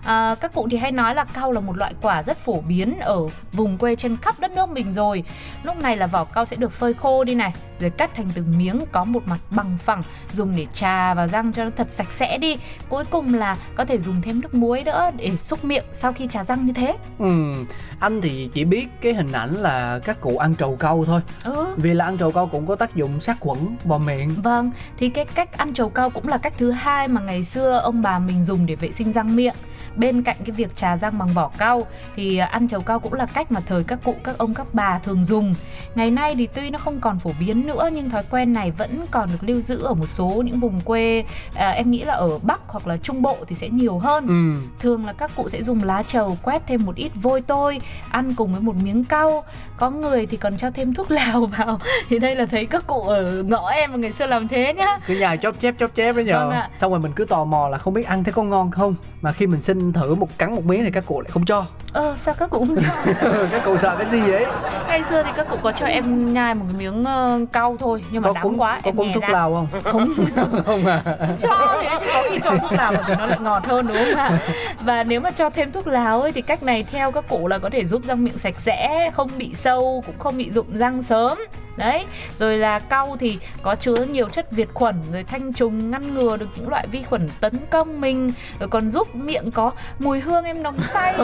À, 0.05 0.35
Các 0.41 0.55
cụ 0.55 0.69
thì 0.71 0.77
hay 0.77 0.93
nói 0.93 1.15
là 1.15 1.25
cao 1.25 1.53
là 1.53 1.61
một 1.61 1.77
loại 1.77 1.95
quả 2.03 2.23
rất 2.23 2.39
phổ 2.39 2.61
biến 2.61 2.99
ở 3.01 3.21
vùng 3.53 3.79
quê 3.79 3.97
trên 3.97 4.17
khắp 4.17 4.41
đất 4.41 4.51
nước 4.51 4.69
mình 4.69 4.93
rồi. 4.93 5.25
Lúc 5.63 5.83
này 5.83 5.97
là 5.97 6.07
vỏ 6.07 6.25
cao 6.25 6.45
sẽ 6.45 6.57
được 6.57 6.73
phơi 6.73 6.95
khô 6.95 7.25
đi 7.25 7.35
này 7.35 7.53
Rồi 7.81 7.91
cắt 7.91 8.11
thành 8.17 8.31
từng 8.35 8.59
miếng 8.59 8.81
có 8.93 9.05
một 9.05 9.23
mặt 9.27 9.39
bằng 9.51 9.79
phẳng 9.79 10.03
Dùng 10.33 10.57
để 10.57 10.67
trà 10.73 11.15
vào 11.15 11.29
răng 11.29 11.53
cho 11.53 11.65
nó 11.65 11.71
thật 11.77 11.91
sạch 11.91 12.13
sẽ 12.13 12.39
đi. 12.39 12.57
Cuối 12.89 13.05
cùng 13.05 13.35
là 13.35 13.57
có 13.75 13.85
thể 13.85 13.99
dùng 13.99 14.23
thêm 14.23 14.41
nước 14.41 14.55
muối 14.55 14.83
nữa 14.85 15.11
để 15.17 15.37
xúc 15.37 15.65
miệng 15.65 15.85
sau 15.93 16.13
khi 16.13 16.29
trà 16.29 16.45
răng 16.45 16.67
như 16.67 16.73
thế. 16.73 16.95
Ừ, 17.19 17.53
anh 18.01 18.21
thì 18.21 18.51
chỉ 18.53 18.65
biết 18.65 18.89
cái 19.01 19.15
hình 19.15 19.33
ảnh 19.33 19.55
là 19.55 19.99
các 19.99 20.21
cụ 20.21 20.39
ăn 20.39 20.55
trầu 20.55 20.77
cau 20.77 21.05
thôi. 21.05 21.21
Ừ. 21.45 21.67
Vì 21.77 21.95
là 21.95 22.05
ăn 22.05 22.19
trầu 22.19 22.31
cau 22.31 22.47
cũng 22.47 22.67
có 22.67 22.77
tác 22.77 22.95
dụng 22.95 23.21
sát 23.21 23.37
khuẩn 23.41 23.59
vào 23.85 23.99
miệng. 23.99 24.35
Vâng, 24.43 24.71
thì 24.99 25.09
cái 25.09 25.25
cách 25.25 25.59
ăn 25.59 25.73
trầu 25.73 25.91
cau 25.91 26.11
cũng 26.11 26.29
là 26.29 26.39
cách 26.39 26.55
thứ 26.59 26.71
hai 26.71 27.09
mà 27.09 27.21
ngày 27.21 27.45
xưa 27.45 27.79
ông 27.79 28.03
bà 28.03 28.19
mình 28.19 28.45
dùng 28.45 28.67
để 28.67 28.75
vệ 28.75 28.93
sinh 28.93 29.13
răng 29.13 29.37
miệng. 29.37 29.55
Bên 29.97 30.23
cạnh 30.23 30.37
cái 30.45 30.51
việc 30.51 30.77
trà 30.77 30.97
răng 30.97 31.19
bằng 31.19 31.29
vỏ 31.29 31.51
cau 31.59 31.87
thì 32.17 32.39
ăn 32.39 32.69
trầu 32.69 32.81
cau 32.81 33.01
cũng 33.01 33.13
là 33.13 33.27
cách 33.27 33.53
mà 33.53 33.61
thời 33.67 33.85
các 33.85 33.99
cụ, 34.05 34.15
các 34.25 34.39
ông, 34.39 34.55
các 34.55 34.67
bà 34.73 34.99
thường 34.99 35.25
dùng. 35.25 35.55
Ngày 35.95 36.11
nay 36.11 36.35
thì 36.35 36.47
tuy 36.47 36.71
nó 36.71 36.79
không 36.79 37.01
còn 37.01 37.19
phổ 37.19 37.31
biến 37.41 37.67
nữa 37.67 37.89
nhưng 37.93 38.11
thói 38.11 38.23
quen 38.31 38.53
này 38.53 38.71
vẫn 38.71 38.91
còn 39.11 39.29
được 39.33 39.39
lưu 39.49 39.61
giữ 39.61 39.83
ở 39.83 39.95
một 39.95 40.07
số 40.07 40.29
những 40.29 40.61
vùng 40.61 40.81
quê. 40.81 41.25
À, 41.55 41.71
em 41.71 41.91
nghĩ 41.91 42.05
là 42.05 42.15
ở 42.15 42.39
Bắc 42.39 42.61
hoặc 42.69 42.87
là 42.87 42.97
Trung 42.97 43.23
Bộ 43.23 43.37
thì 43.47 43.57
sẽ 43.57 43.69
nhiều 43.69 43.99
hơn. 43.99 44.27
Ừ, 44.27 44.69
Thường 44.79 45.07
là 45.07 45.13
các 45.13 45.31
cụ 45.37 45.49
sẽ 45.49 45.63
dùng 45.63 45.85
lá 45.85 46.03
trầu 46.03 46.39
quét 46.43 46.63
thêm 46.67 46.85
một 46.85 46.97
ít 46.97 47.13
vôi 47.15 47.41
tôi 47.41 47.81
Ăn 48.11 48.35
cùng 48.35 48.53
với 48.53 48.61
một 48.61 48.77
miếng 48.83 49.05
cau 49.05 49.45
Có 49.77 49.91
người 49.91 50.27
thì 50.27 50.37
còn 50.37 50.57
cho 50.57 50.71
thêm 50.71 50.95
thuốc 50.95 51.11
lào 51.17 51.47
vào 51.47 51.79
Thì 52.09 52.19
đây 52.19 52.37
là 52.37 52.47
thấy 52.47 52.67
các 52.67 52.87
cụ 52.87 53.01
ở 53.03 53.43
ngõ 53.43 53.69
em 53.69 53.93
mà 53.93 53.99
ngày 53.99 54.13
xưa 54.13 54.27
làm 54.27 54.49
thế 54.49 54.75
nhá 54.75 54.99
cái 55.07 55.17
nhà 55.17 55.37
chóp 55.37 55.61
chép 55.61 55.75
chóp 55.79 55.95
chép 55.95 56.17
đó 56.17 56.21
nhờ 56.21 56.39
Vâng 56.39 56.51
ạ. 56.51 56.71
Xong 56.79 56.91
rồi 56.91 57.01
mình 57.01 57.13
cứ 57.17 57.25
tò 57.25 57.45
mò 57.45 57.69
là 57.69 57.79
không 57.79 57.95
biết 57.95 58.07
ăn 58.07 58.25
thấy 58.25 58.33
có 58.33 58.43
ngon 58.43 58.71
không 58.71 58.95
Mà 59.23 59.33
khi 59.33 59.47
mình 59.47 59.63
xin 59.63 59.86
thử 59.93 60.15
một 60.15 60.39
cắn 60.39 60.55
một 60.55 60.65
miếng 60.67 60.85
thì 60.85 60.91
các 60.91 61.05
cụ 61.07 61.21
lại 61.21 61.31
không 61.31 61.45
cho. 61.45 61.67
Ờ 61.93 62.15
sao 62.17 62.35
các 62.39 62.51
cụ 62.51 62.59
không 62.67 62.77
cho? 62.77 63.13
Các 63.53 63.63
cụ 63.65 63.77
sợ 63.77 63.97
cái 63.99 64.07
gì 64.07 64.31
ấy 64.33 64.47
Ngày 64.87 65.03
xưa 65.03 65.23
thì 65.23 65.31
các 65.37 65.47
cụ 65.51 65.57
có 65.63 65.73
cho 65.73 65.87
em 65.87 66.33
nhai 66.35 66.55
một 66.55 66.65
cái 66.69 66.77
miếng 66.79 67.05
ờ, 67.05 67.41
cau 67.53 67.77
thôi 67.81 68.05
Nhưng 68.11 68.23
mà 68.23 68.29
Có 68.29 68.35
đắng 68.35 68.43
cúng, 68.43 68.61
quá 68.61 68.81
có 68.85 68.89
em 68.91 68.97
cúng 68.97 69.11
thuốc 69.15 69.23
ra. 69.23 69.29
lào 69.29 69.55
không? 69.73 69.83
Không. 69.83 70.09
Không 70.67 70.87
à. 70.87 71.03
Cho 71.41 71.79
thế 71.83 71.89
chứ 72.01 72.07
có 72.15 72.23
khi 72.31 72.39
cho 72.45 72.51
thuốc 72.63 72.73
lào 72.73 72.93
thì 73.07 73.15
nó 73.19 73.27
lại 73.27 73.39
ngọt 73.41 73.67
hơn 73.67 73.87
đúng 73.87 73.97
không 73.97 74.15
ạ? 74.15 74.39
Và 74.81 75.05
nếu 75.05 75.21
mà 75.21 75.31
cho 75.31 75.51
thêm 75.51 75.73
thuốc 75.73 75.87
lào 75.87 76.21
ấy 76.23 76.33
thì 76.33 76.43
cách 76.43 76.63
này 76.63 76.85
theo 76.91 77.13
các 77.13 77.29
cụ 77.29 77.49
là 77.49 77.59
có 77.59 77.71
thể 77.71 77.85
giúp 77.85 78.03
răng 78.05 78.25
miệng 78.25 78.39
sạch 78.39 78.55
sẽ 78.61 79.11
không 79.15 79.31
bị 79.39 79.51
sâu 79.55 80.03
cũng 80.07 80.19
không 80.19 80.37
bị 80.37 80.51
rụng 80.53 80.67
răng 80.77 81.03
sớm 81.03 81.39
đấy 81.77 82.07
rồi 82.39 82.59
là 82.59 82.79
cau 82.79 83.17
thì 83.21 83.39
có 83.63 83.75
chứa 83.75 83.97
nhiều 83.97 84.29
chất 84.29 84.47
diệt 84.51 84.69
khuẩn 84.75 84.95
rồi 85.13 85.25
thanh 85.25 85.53
trùng 85.53 85.91
ngăn 85.91 86.15
ngừa 86.15 86.37
được 86.37 86.49
những 86.57 86.69
loại 86.69 86.87
vi 86.93 87.03
khuẩn 87.03 87.29
tấn 87.41 87.53
công 87.71 88.01
mình 88.01 88.33
rồi 88.61 88.69
còn 88.69 88.91
giúp 88.91 89.15
miệng 89.15 89.51
có 89.51 89.73
mùi 89.99 90.21
hương 90.21 90.45
em 90.45 90.63
nồng 90.63 90.79
say. 90.95 91.15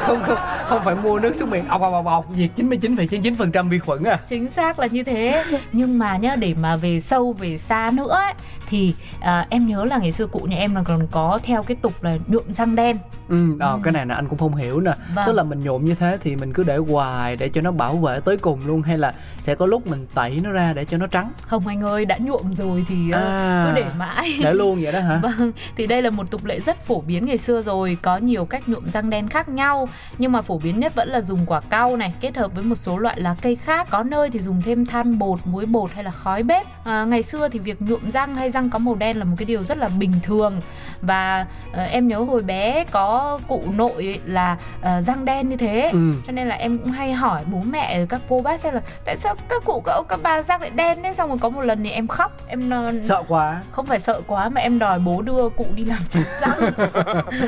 Không, 0.00 0.22
không, 0.22 0.38
không 0.64 0.82
phải 0.84 0.94
mua 0.94 1.18
nước 1.18 1.36
súc 1.36 1.48
miệng 1.48 1.68
ọc 1.68 1.80
ọc 1.80 1.92
ọc 1.92 2.06
ọc 2.06 2.26
Diệt 2.36 2.50
99,99% 2.56 3.68
vi 3.68 3.78
khuẩn 3.78 4.04
à. 4.04 4.18
Chính 4.28 4.50
xác 4.50 4.78
là 4.78 4.86
như 4.86 5.02
thế. 5.02 5.44
Nhưng 5.72 5.98
mà 5.98 6.16
nhá 6.16 6.36
để 6.36 6.54
mà 6.60 6.76
về 6.76 7.00
sâu 7.00 7.32
về 7.32 7.58
xa 7.58 7.90
nữa 7.94 8.10
ấy, 8.10 8.32
thì 8.70 8.94
à, 9.20 9.46
em 9.50 9.66
nhớ 9.66 9.84
là 9.84 9.98
ngày 9.98 10.12
xưa 10.12 10.26
cụ 10.26 10.38
nhà 10.38 10.56
em 10.56 10.74
là 10.74 10.82
còn 10.82 11.06
có 11.10 11.38
theo 11.42 11.62
cái 11.62 11.76
tục 11.82 12.02
là 12.02 12.16
nhuộm 12.26 12.52
răng 12.52 12.74
đen 12.76 12.96
Ừ, 13.28 13.56
ờ, 13.60 13.78
cái 13.82 13.92
này 13.92 14.06
là 14.06 14.14
anh 14.14 14.28
cũng 14.28 14.38
không 14.38 14.54
hiểu 14.54 14.80
nè 14.80 14.92
Vâng. 15.14 15.26
Tức 15.26 15.32
là 15.32 15.42
mình 15.42 15.60
nhuộm 15.64 15.84
như 15.84 15.94
thế 15.94 16.18
thì 16.22 16.36
mình 16.36 16.52
cứ 16.52 16.62
để 16.62 16.76
hoài 16.76 17.36
để 17.36 17.48
cho 17.48 17.60
nó 17.60 17.70
bảo 17.70 17.96
vệ 17.96 18.20
tới 18.20 18.36
cùng 18.36 18.60
luôn 18.66 18.82
Hay 18.82 18.98
là 18.98 19.14
sẽ 19.40 19.54
có 19.54 19.66
lúc 19.66 19.86
mình 19.86 20.06
tẩy 20.14 20.40
nó 20.42 20.50
ra 20.50 20.72
để 20.72 20.84
cho 20.84 20.96
nó 20.98 21.06
trắng 21.06 21.32
không 21.42 21.66
anh 21.66 21.82
ơi 21.82 22.04
đã 22.04 22.18
nhuộm 22.18 22.54
rồi 22.54 22.84
thì 22.88 23.10
ờ, 23.10 23.20
À. 23.20 23.64
cứ 23.66 23.72
để 23.76 23.86
mãi 23.98 24.34
Để 24.42 24.54
luôn 24.54 24.82
vậy 24.82 24.92
đó 24.92 25.00
hả? 25.00 25.18
Vâng, 25.22 25.52
thì 25.76 25.86
đây 25.86 26.02
là 26.02 26.10
một 26.10 26.30
tục 26.30 26.44
lệ 26.44 26.60
rất 26.60 26.86
phổ 26.86 27.00
biến 27.00 27.26
ngày 27.26 27.38
xưa 27.38 27.62
rồi, 27.62 27.98
có 28.02 28.16
nhiều 28.18 28.44
cách 28.44 28.68
nhuộm 28.68 28.88
răng 28.88 29.10
đen 29.10 29.28
khác 29.28 29.48
nhau, 29.48 29.88
nhưng 30.18 30.32
mà 30.32 30.42
phổ 30.42 30.58
biến 30.58 30.80
nhất 30.80 30.94
vẫn 30.94 31.08
là 31.08 31.20
dùng 31.20 31.38
quả 31.46 31.60
cau 31.60 31.96
này 31.96 32.14
kết 32.20 32.36
hợp 32.36 32.54
với 32.54 32.64
một 32.64 32.74
số 32.74 32.98
loại 32.98 33.20
lá 33.20 33.34
cây 33.42 33.56
khác. 33.56 33.86
Có 33.90 34.02
nơi 34.02 34.30
thì 34.30 34.38
dùng 34.38 34.62
thêm 34.62 34.86
than 34.86 35.18
bột, 35.18 35.38
muối 35.44 35.66
bột 35.66 35.92
hay 35.92 36.04
là 36.04 36.10
khói 36.10 36.42
bếp. 36.42 36.66
À, 36.84 37.04
ngày 37.04 37.22
xưa 37.22 37.48
thì 37.48 37.58
việc 37.58 37.82
nhuộm 37.82 38.10
răng 38.10 38.36
hay 38.36 38.50
răng 38.50 38.59
có 38.68 38.78
màu 38.78 38.94
đen 38.94 39.18
là 39.18 39.24
một 39.24 39.36
cái 39.38 39.44
điều 39.46 39.62
rất 39.62 39.78
là 39.78 39.88
bình 39.88 40.12
thường 40.22 40.60
và 41.02 41.46
ờ, 41.72 41.82
em 41.84 42.08
nhớ 42.08 42.18
hồi 42.18 42.42
bé 42.42 42.84
có 42.90 43.38
cụ 43.48 43.62
nội 43.76 44.20
là 44.26 44.56
ờ, 44.82 45.00
răng 45.00 45.24
đen 45.24 45.48
như 45.48 45.56
thế. 45.56 45.90
Ừ. 45.92 46.12
Cho 46.26 46.32
nên 46.32 46.48
là 46.48 46.54
em 46.54 46.78
cũng 46.78 46.90
hay 46.90 47.12
hỏi 47.12 47.40
bố 47.52 47.58
mẹ 47.70 48.06
các 48.08 48.20
cô 48.28 48.40
bác 48.42 48.60
xem 48.60 48.74
là 48.74 48.80
tại 49.04 49.16
sao 49.16 49.34
các 49.48 49.62
cụ 49.64 49.82
các 49.86 49.92
ông 49.92 50.06
các 50.08 50.20
bà 50.22 50.42
răng 50.42 50.60
lại 50.60 50.70
đen 50.70 50.98
thế 51.02 51.14
xong 51.14 51.28
rồi 51.28 51.38
có 51.38 51.48
một 51.48 51.60
lần 51.60 51.82
thì 51.84 51.90
em 51.90 52.06
khóc 52.08 52.32
em 52.48 52.70
ờ, 52.70 52.92
Sợ 53.02 53.22
quá 53.28 53.62
không 53.70 53.86
phải 53.86 54.00
sợ 54.00 54.20
quá 54.26 54.48
mà 54.48 54.60
em 54.60 54.78
đòi 54.78 54.98
bố 54.98 55.22
đưa 55.22 55.48
cụ 55.48 55.66
đi 55.74 55.84
làm 55.84 55.98
chích 56.08 56.26
răng 56.40 56.72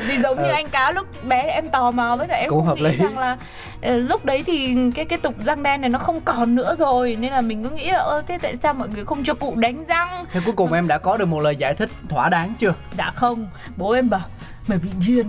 vì 0.07 0.17
giống 0.23 0.37
như 0.37 0.43
Ờ. 0.43 0.51
anh 0.53 0.69
cáo 0.69 0.91
lúc 0.93 1.07
bé 1.23 1.41
em 1.41 1.69
tò 1.69 1.91
mò 1.91 2.15
với 2.15 2.27
cả 2.27 2.35
em 2.35 2.49
Cũng 2.49 2.59
cũng 2.59 2.67
hợp 2.67 2.75
nghĩ 2.75 2.81
lý. 2.83 2.97
rằng 2.97 3.17
là 3.17 3.37
ờ, 3.81 3.95
lúc 3.97 4.25
đấy 4.25 4.43
thì 4.45 4.77
cái 4.95 5.05
cái 5.05 5.19
tục 5.19 5.35
răng 5.45 5.63
đen 5.63 5.81
này 5.81 5.89
nó 5.89 5.99
không 5.99 6.21
còn 6.21 6.55
nữa 6.55 6.75
rồi 6.79 7.17
nên 7.19 7.31
là 7.31 7.41
mình 7.41 7.63
cứ 7.63 7.69
nghĩ 7.69 7.91
là 7.91 7.99
ơ 7.99 8.23
thế 8.27 8.37
tại 8.41 8.55
sao 8.63 8.73
mọi 8.73 8.87
người 8.89 9.05
không 9.05 9.23
cho 9.23 9.33
cụ 9.33 9.53
đánh 9.55 9.83
răng 9.87 10.09
Thế 10.31 10.39
cuối 10.45 10.53
cùng 10.57 10.73
em 10.73 10.87
đã 10.87 10.97
có 11.03 11.17
được 11.17 11.25
một 11.25 11.39
lời 11.39 11.55
giải 11.55 11.73
thích 11.73 11.89
thỏa 12.09 12.29
đáng 12.29 12.53
chưa? 12.59 12.73
đã 12.97 13.11
không 13.11 13.47
bố 13.77 13.91
em 13.91 14.09
bảo 14.09 14.21
mày 14.67 14.77
bị 14.77 14.89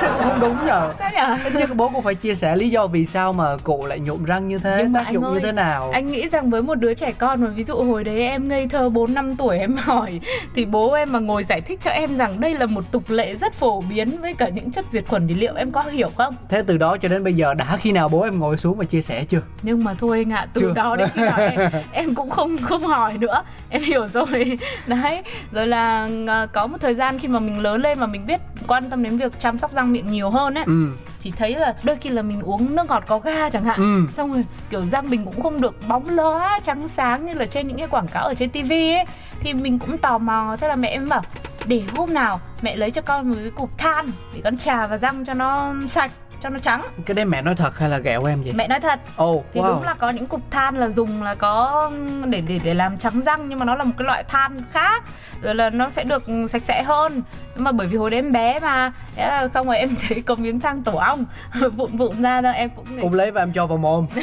cũng 0.00 0.22
không 0.22 0.40
đúng 0.40 0.56
nhờ 0.66 0.92
sao 0.98 1.10
nhở 1.14 1.36
nhất 1.54 1.70
bố 1.76 1.88
cũng 1.88 2.02
phải 2.02 2.14
chia 2.14 2.34
sẻ 2.34 2.56
lý 2.56 2.68
do 2.68 2.86
vì 2.86 3.06
sao 3.06 3.32
mà 3.32 3.56
cụ 3.56 3.86
lại 3.86 4.00
nhuộm 4.00 4.24
răng 4.24 4.48
như 4.48 4.58
thế 4.58 4.76
Nhưng 4.78 4.94
Tác 4.94 5.10
dụng 5.12 5.34
như 5.34 5.40
thế 5.40 5.52
nào 5.52 5.90
Anh 5.90 6.06
nghĩ 6.06 6.28
rằng 6.28 6.50
với 6.50 6.62
một 6.62 6.74
đứa 6.74 6.94
trẻ 6.94 7.12
con 7.12 7.44
mà 7.44 7.50
ví 7.50 7.64
dụ 7.64 7.74
hồi 7.74 8.04
đấy 8.04 8.22
em 8.22 8.48
ngây 8.48 8.68
thơ 8.68 8.88
4 8.88 9.14
năm 9.14 9.36
tuổi 9.36 9.58
em 9.58 9.76
hỏi 9.76 10.20
thì 10.54 10.64
bố 10.64 10.92
em 10.92 11.12
mà 11.12 11.18
ngồi 11.18 11.44
giải 11.44 11.60
thích 11.60 11.80
cho 11.82 11.90
em 11.90 12.16
rằng 12.16 12.40
đây 12.40 12.54
là 12.54 12.66
một 12.66 12.84
tục 12.92 13.02
lệ 13.08 13.34
rất 13.34 13.52
phổ 13.52 13.80
biến 13.80 14.20
với 14.20 14.34
cả 14.34 14.48
những 14.48 14.70
chất 14.70 14.84
diệt 14.90 15.04
khuẩn 15.08 15.28
thì 15.28 15.34
liệu 15.34 15.54
em 15.54 15.70
có 15.70 15.82
hiểu 15.82 16.10
không? 16.16 16.34
Thế 16.48 16.62
từ 16.66 16.78
đó 16.78 16.96
cho 16.96 17.08
đến 17.08 17.24
bây 17.24 17.34
giờ 17.34 17.54
đã 17.54 17.76
khi 17.80 17.92
nào 17.92 18.08
bố 18.08 18.20
em 18.20 18.40
ngồi 18.40 18.56
xuống 18.56 18.78
và 18.78 18.84
chia 18.84 19.00
sẻ 19.00 19.24
chưa? 19.24 19.42
Nhưng 19.62 19.84
mà 19.84 19.94
thôi 19.94 20.18
anh 20.18 20.32
ạ, 20.32 20.46
từ 20.54 20.60
Chưa. 20.60 20.72
đó 20.74 20.96
đến 20.96 21.08
khi 21.14 21.22
nào 21.22 21.38
em 21.38 21.70
em 21.92 22.14
cũng 22.14 22.30
không 22.30 22.56
không 22.58 22.84
hỏi 22.84 23.18
nữa. 23.18 23.42
Em 23.70 23.82
hiểu 23.82 24.06
rồi. 24.06 24.58
Đấy, 24.86 25.22
rồi 25.52 25.66
là 25.66 26.08
à, 26.26 26.46
có 26.52 26.66
một 26.66 26.76
thời 26.80 26.94
gian 26.94 27.18
khi 27.20 27.28
mà 27.28 27.38
mình 27.38 27.58
lớn 27.60 27.82
lên 27.82 27.98
mà 27.98 28.06
mình 28.06 28.26
biết 28.26 28.40
quan 28.68 28.90
tâm 28.90 29.02
đến 29.02 29.16
việc 29.16 29.40
chăm 29.40 29.58
sóc 29.58 29.72
răng 29.74 29.92
miệng 29.92 30.06
nhiều 30.06 30.30
hơn 30.30 30.54
ấy 30.54 30.64
Ừ, 30.66 30.92
thì 31.22 31.30
thấy 31.36 31.54
là 31.54 31.74
đôi 31.82 31.96
khi 31.96 32.10
là 32.10 32.22
mình 32.22 32.42
uống 32.42 32.76
nước 32.76 32.88
ngọt 32.88 33.04
có 33.06 33.18
ga 33.18 33.50
chẳng 33.50 33.64
hạn. 33.64 33.80
Ừ. 33.80 34.12
Xong 34.14 34.32
rồi 34.32 34.44
kiểu 34.70 34.82
răng 34.82 35.10
mình 35.10 35.24
cũng 35.24 35.42
không 35.42 35.60
được 35.60 35.88
bóng 35.88 36.08
lóa 36.16 36.60
trắng 36.62 36.88
sáng 36.88 37.26
như 37.26 37.34
là 37.34 37.46
trên 37.46 37.68
những 37.68 37.78
cái 37.78 37.88
quảng 37.88 38.08
cáo 38.08 38.24
ở 38.24 38.34
trên 38.34 38.50
tivi 38.50 38.92
ấy 38.94 39.04
thì 39.40 39.54
mình 39.54 39.78
cũng 39.78 39.98
tò 39.98 40.18
mò. 40.18 40.56
Thế 40.60 40.68
là 40.68 40.76
mẹ 40.76 40.88
em 40.88 41.08
bảo 41.08 41.22
để 41.66 41.82
hôm 41.96 42.14
nào 42.14 42.40
mẹ 42.62 42.76
lấy 42.76 42.90
cho 42.90 43.02
con 43.02 43.28
một 43.28 43.36
cái 43.42 43.50
cục 43.50 43.78
than 43.78 44.10
để 44.34 44.40
con 44.44 44.56
trà 44.56 44.86
vào 44.86 44.98
răng 44.98 45.24
cho 45.24 45.34
nó 45.34 45.74
sạch 45.88 46.10
cho 46.40 46.48
nó 46.48 46.58
trắng. 46.58 46.82
Cái 47.06 47.14
đấy 47.14 47.24
mẹ 47.24 47.42
nói 47.42 47.54
thật 47.54 47.78
hay 47.78 47.88
là 47.88 47.98
ghẹo 47.98 48.24
em 48.24 48.42
vậy? 48.42 48.52
Mẹ 48.52 48.68
nói 48.68 48.80
thật. 48.80 49.00
Ồ 49.16 49.44
thì 49.54 49.60
wow. 49.60 49.66
đúng 49.66 49.82
là 49.82 49.94
có 49.94 50.10
những 50.10 50.26
cục 50.26 50.50
than 50.50 50.76
là 50.76 50.88
dùng 50.88 51.22
là 51.22 51.34
có 51.34 51.90
để 52.28 52.40
để 52.40 52.60
để 52.64 52.74
làm 52.74 52.98
trắng 52.98 53.22
răng 53.22 53.48
nhưng 53.48 53.58
mà 53.58 53.64
nó 53.64 53.74
là 53.74 53.84
một 53.84 53.92
cái 53.98 54.06
loại 54.06 54.24
than 54.24 54.56
khác. 54.72 55.04
Rồi 55.42 55.54
là 55.54 55.70
nó 55.70 55.90
sẽ 55.90 56.04
được 56.04 56.22
sạch 56.48 56.62
sẽ 56.64 56.82
hơn. 56.82 57.22
Nhưng 57.54 57.64
mà 57.64 57.72
bởi 57.72 57.86
vì 57.86 57.96
hồi 57.96 58.10
đấy 58.10 58.18
em 58.18 58.32
bé 58.32 58.60
mà 58.60 58.92
thế 59.16 59.28
là 59.28 59.48
xong 59.54 59.66
rồi 59.66 59.78
em 59.78 59.90
thấy 60.08 60.22
có 60.22 60.34
miếng 60.34 60.60
than 60.60 60.82
tổ 60.82 60.92
ong 60.92 61.24
vụn 61.76 61.96
vụn 61.96 62.22
ra 62.22 62.40
đó 62.40 62.50
em 62.50 62.70
cũng 62.76 62.86
cũng 63.00 63.14
lấy 63.14 63.30
và 63.30 63.42
em 63.42 63.52
cho 63.52 63.66
vào 63.66 63.78
mồm. 63.78 64.06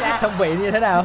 Dạ. 0.00 0.18
xong 0.20 0.32
vị 0.38 0.54
như 0.56 0.70
thế 0.70 0.80
nào? 0.80 1.04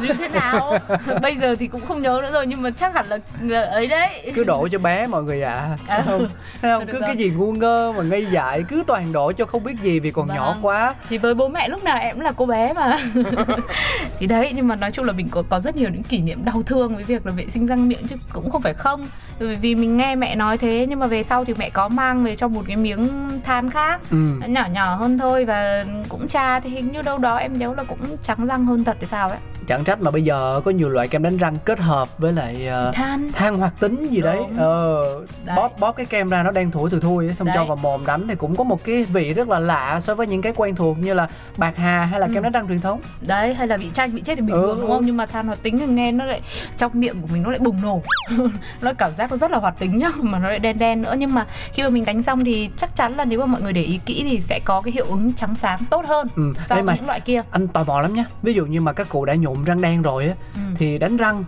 Như 0.00 0.12
thế 0.18 0.28
nào? 0.28 0.78
Bây 1.22 1.36
giờ 1.36 1.54
thì 1.58 1.66
cũng 1.66 1.80
không 1.86 2.02
nhớ 2.02 2.20
nữa 2.22 2.30
rồi 2.32 2.46
nhưng 2.46 2.62
mà 2.62 2.70
chắc 2.70 2.94
hẳn 2.94 3.06
là 3.08 3.18
ấy 3.62 3.86
đấy. 3.86 4.32
Cứ 4.34 4.44
đổ 4.44 4.68
cho 4.72 4.78
bé 4.78 5.06
mọi 5.06 5.22
người 5.22 5.42
ạ. 5.42 5.52
À. 5.86 5.96
À, 5.96 6.02
không 6.06 6.28
Thấy 6.62 6.70
không 6.72 6.86
cứ 6.86 6.92
rồi. 6.92 7.02
cái 7.06 7.16
gì 7.16 7.30
ngu 7.30 7.52
ngơ 7.52 7.92
mà 7.96 8.02
ngây 8.02 8.26
dại 8.26 8.64
cứ 8.68 8.84
toàn 8.86 9.12
đổ 9.12 9.21
cho 9.32 9.44
không 9.46 9.64
biết 9.64 9.74
gì 9.82 10.00
vì 10.00 10.10
còn 10.10 10.26
Vâng. 10.28 10.36
nhỏ 10.36 10.56
quá 10.62 10.94
thì 11.08 11.18
với 11.18 11.34
bố 11.34 11.48
mẹ 11.48 11.68
lúc 11.68 11.84
nào 11.84 11.98
em 11.98 12.16
cũng 12.16 12.24
là 12.24 12.32
cô 12.36 12.46
bé 12.46 12.72
mà 12.72 12.96
thì 14.18 14.26
đấy 14.26 14.52
nhưng 14.56 14.68
mà 14.68 14.76
nói 14.76 14.90
chung 14.90 15.04
là 15.04 15.12
mình 15.12 15.28
có 15.30 15.42
có 15.48 15.60
rất 15.60 15.76
nhiều 15.76 15.90
những 15.90 16.02
kỷ 16.02 16.18
niệm 16.18 16.44
đau 16.44 16.62
thương 16.66 16.94
với 16.94 17.04
việc 17.04 17.26
là 17.26 17.32
vệ 17.32 17.46
sinh 17.50 17.66
răng 17.66 17.88
miệng 17.88 18.06
chứ 18.06 18.16
cũng 18.32 18.50
không 18.50 18.62
phải 18.62 18.74
không 18.74 19.06
bởi 19.40 19.56
vì 19.56 19.74
mình 19.74 19.96
nghe 19.96 20.14
mẹ 20.16 20.34
nói 20.36 20.58
thế 20.58 20.86
nhưng 20.88 20.98
mà 20.98 21.06
về 21.06 21.22
sau 21.22 21.44
thì 21.44 21.54
mẹ 21.58 21.70
có 21.70 21.88
mang 21.88 22.24
về 22.24 22.36
cho 22.36 22.48
một 22.48 22.62
cái 22.66 22.76
miếng 22.76 23.08
than 23.44 23.70
khác 23.70 24.00
ừ. 24.10 24.16
nhỏ 24.46 24.66
nhỏ 24.72 24.94
hơn 24.94 25.18
thôi 25.18 25.44
và 25.44 25.84
cũng 26.08 26.28
tra 26.28 26.60
thì 26.60 26.70
hình 26.70 26.92
như 26.92 27.02
đâu 27.02 27.18
đó 27.18 27.36
em 27.36 27.58
nhớ 27.58 27.74
là 27.76 27.84
cũng 27.84 27.98
trắng 28.22 28.46
răng 28.46 28.66
hơn 28.66 28.84
thật 28.84 28.96
thì 29.00 29.06
sao 29.06 29.28
ấy 29.28 29.38
chẳng 29.66 29.84
trách 29.84 30.00
mà 30.00 30.10
bây 30.10 30.24
giờ 30.24 30.60
có 30.64 30.70
nhiều 30.70 30.88
loại 30.88 31.08
kem 31.08 31.22
đánh 31.22 31.36
răng 31.36 31.56
kết 31.64 31.78
hợp 31.78 32.18
với 32.18 32.32
lại 32.32 32.66
ờ, 32.66 32.90
than 32.94 33.32
than 33.32 33.58
hoạt 33.58 33.74
tính 33.80 34.06
gì 34.10 34.20
đấy 34.20 34.38
ờ 34.58 35.04
Đấy. 35.44 35.56
bóp 35.56 35.78
bóp 35.80 35.92
cái 35.92 36.06
kem 36.06 36.28
ra 36.30 36.42
nó 36.42 36.50
đang 36.50 36.70
thủi 36.70 36.90
thủi 36.90 37.00
thui 37.00 37.34
xong 37.34 37.48
cho 37.48 37.54
Đấy. 37.54 37.64
vào 37.66 37.76
mồm 37.76 38.06
đánh 38.06 38.28
thì 38.28 38.34
cũng 38.34 38.56
có 38.56 38.64
một 38.64 38.84
cái 38.84 39.04
vị 39.12 39.32
rất 39.32 39.48
là 39.48 39.58
lạ 39.58 40.00
so 40.00 40.14
với 40.14 40.26
những 40.26 40.42
cái 40.42 40.52
quen 40.56 40.74
thuộc 40.74 40.98
như 40.98 41.14
là 41.14 41.28
bạc 41.56 41.76
hà 41.76 42.04
hay 42.04 42.20
là 42.20 42.26
Ừ. 42.26 42.32
kem 42.34 42.42
đánh 42.42 42.52
răng 42.52 42.68
truyền 42.68 42.80
thống 42.80 43.00
đấy 43.20 43.54
hay 43.54 43.66
là 43.66 43.76
bị 43.76 43.90
chanh 43.94 44.14
bị 44.14 44.22
chết 44.22 44.34
thì 44.34 44.40
bình 44.42 44.56
Ừ, 44.56 44.62
thường 44.66 44.80
đúng 44.80 44.90
ừ. 44.90 44.94
không 44.94 45.06
nhưng 45.06 45.16
mà 45.16 45.26
than 45.26 45.46
hoạt 45.46 45.62
tính 45.62 45.78
thì 45.78 45.86
nghe 45.86 46.12
nó 46.12 46.24
lại 46.24 46.40
trong 46.76 46.92
miệng 46.94 47.20
của 47.22 47.28
mình 47.32 47.42
nó 47.42 47.50
lại 47.50 47.58
bùng 47.58 47.82
nổ 47.82 48.02
nó 48.80 48.92
cảm 48.92 49.12
giác 49.14 49.30
nó 49.30 49.36
rất 49.36 49.50
là 49.50 49.58
hoạt 49.58 49.78
tính 49.78 49.98
nhá 49.98 50.08
mà 50.20 50.38
nó 50.38 50.48
lại 50.48 50.58
đen 50.58 50.78
đen 50.78 51.02
nữa 51.02 51.14
nhưng 51.18 51.34
mà 51.34 51.46
khi 51.72 51.82
mà 51.82 51.88
mình 51.88 52.04
đánh 52.04 52.22
xong 52.22 52.44
thì 52.44 52.70
chắc 52.76 52.96
chắn 52.96 53.14
là 53.16 53.24
nếu 53.24 53.40
mà 53.40 53.46
mọi 53.46 53.62
người 53.62 53.72
để 53.72 53.82
ý 53.82 54.00
kỹ 54.06 54.26
thì 54.30 54.40
sẽ 54.40 54.60
có 54.64 54.80
cái 54.82 54.92
hiệu 54.92 55.06
ứng 55.08 55.32
trắng 55.32 55.54
sáng 55.54 55.78
tốt 55.90 56.04
hơn 56.06 56.28
ừ. 56.36 56.52
so 56.68 56.74
với 56.82 56.96
những 56.96 57.06
loại 57.06 57.20
kia 57.20 57.42
anh 57.50 57.68
tò 57.68 57.84
mò 57.84 58.00
lắm 58.00 58.14
nhá 58.14 58.24
ví 58.42 58.54
dụ 58.54 58.66
như 58.66 58.80
mà 58.80 58.92
các 58.92 59.08
cụ 59.08 59.24
đã 59.24 59.34
nhuộm 59.34 59.64
răng 59.64 59.80
đen 59.80 60.02
rồi 60.02 60.26
á 60.28 60.34
ừ. 60.54 60.60
thì 60.76 60.98
đánh 60.98 61.16
răng 61.16 61.44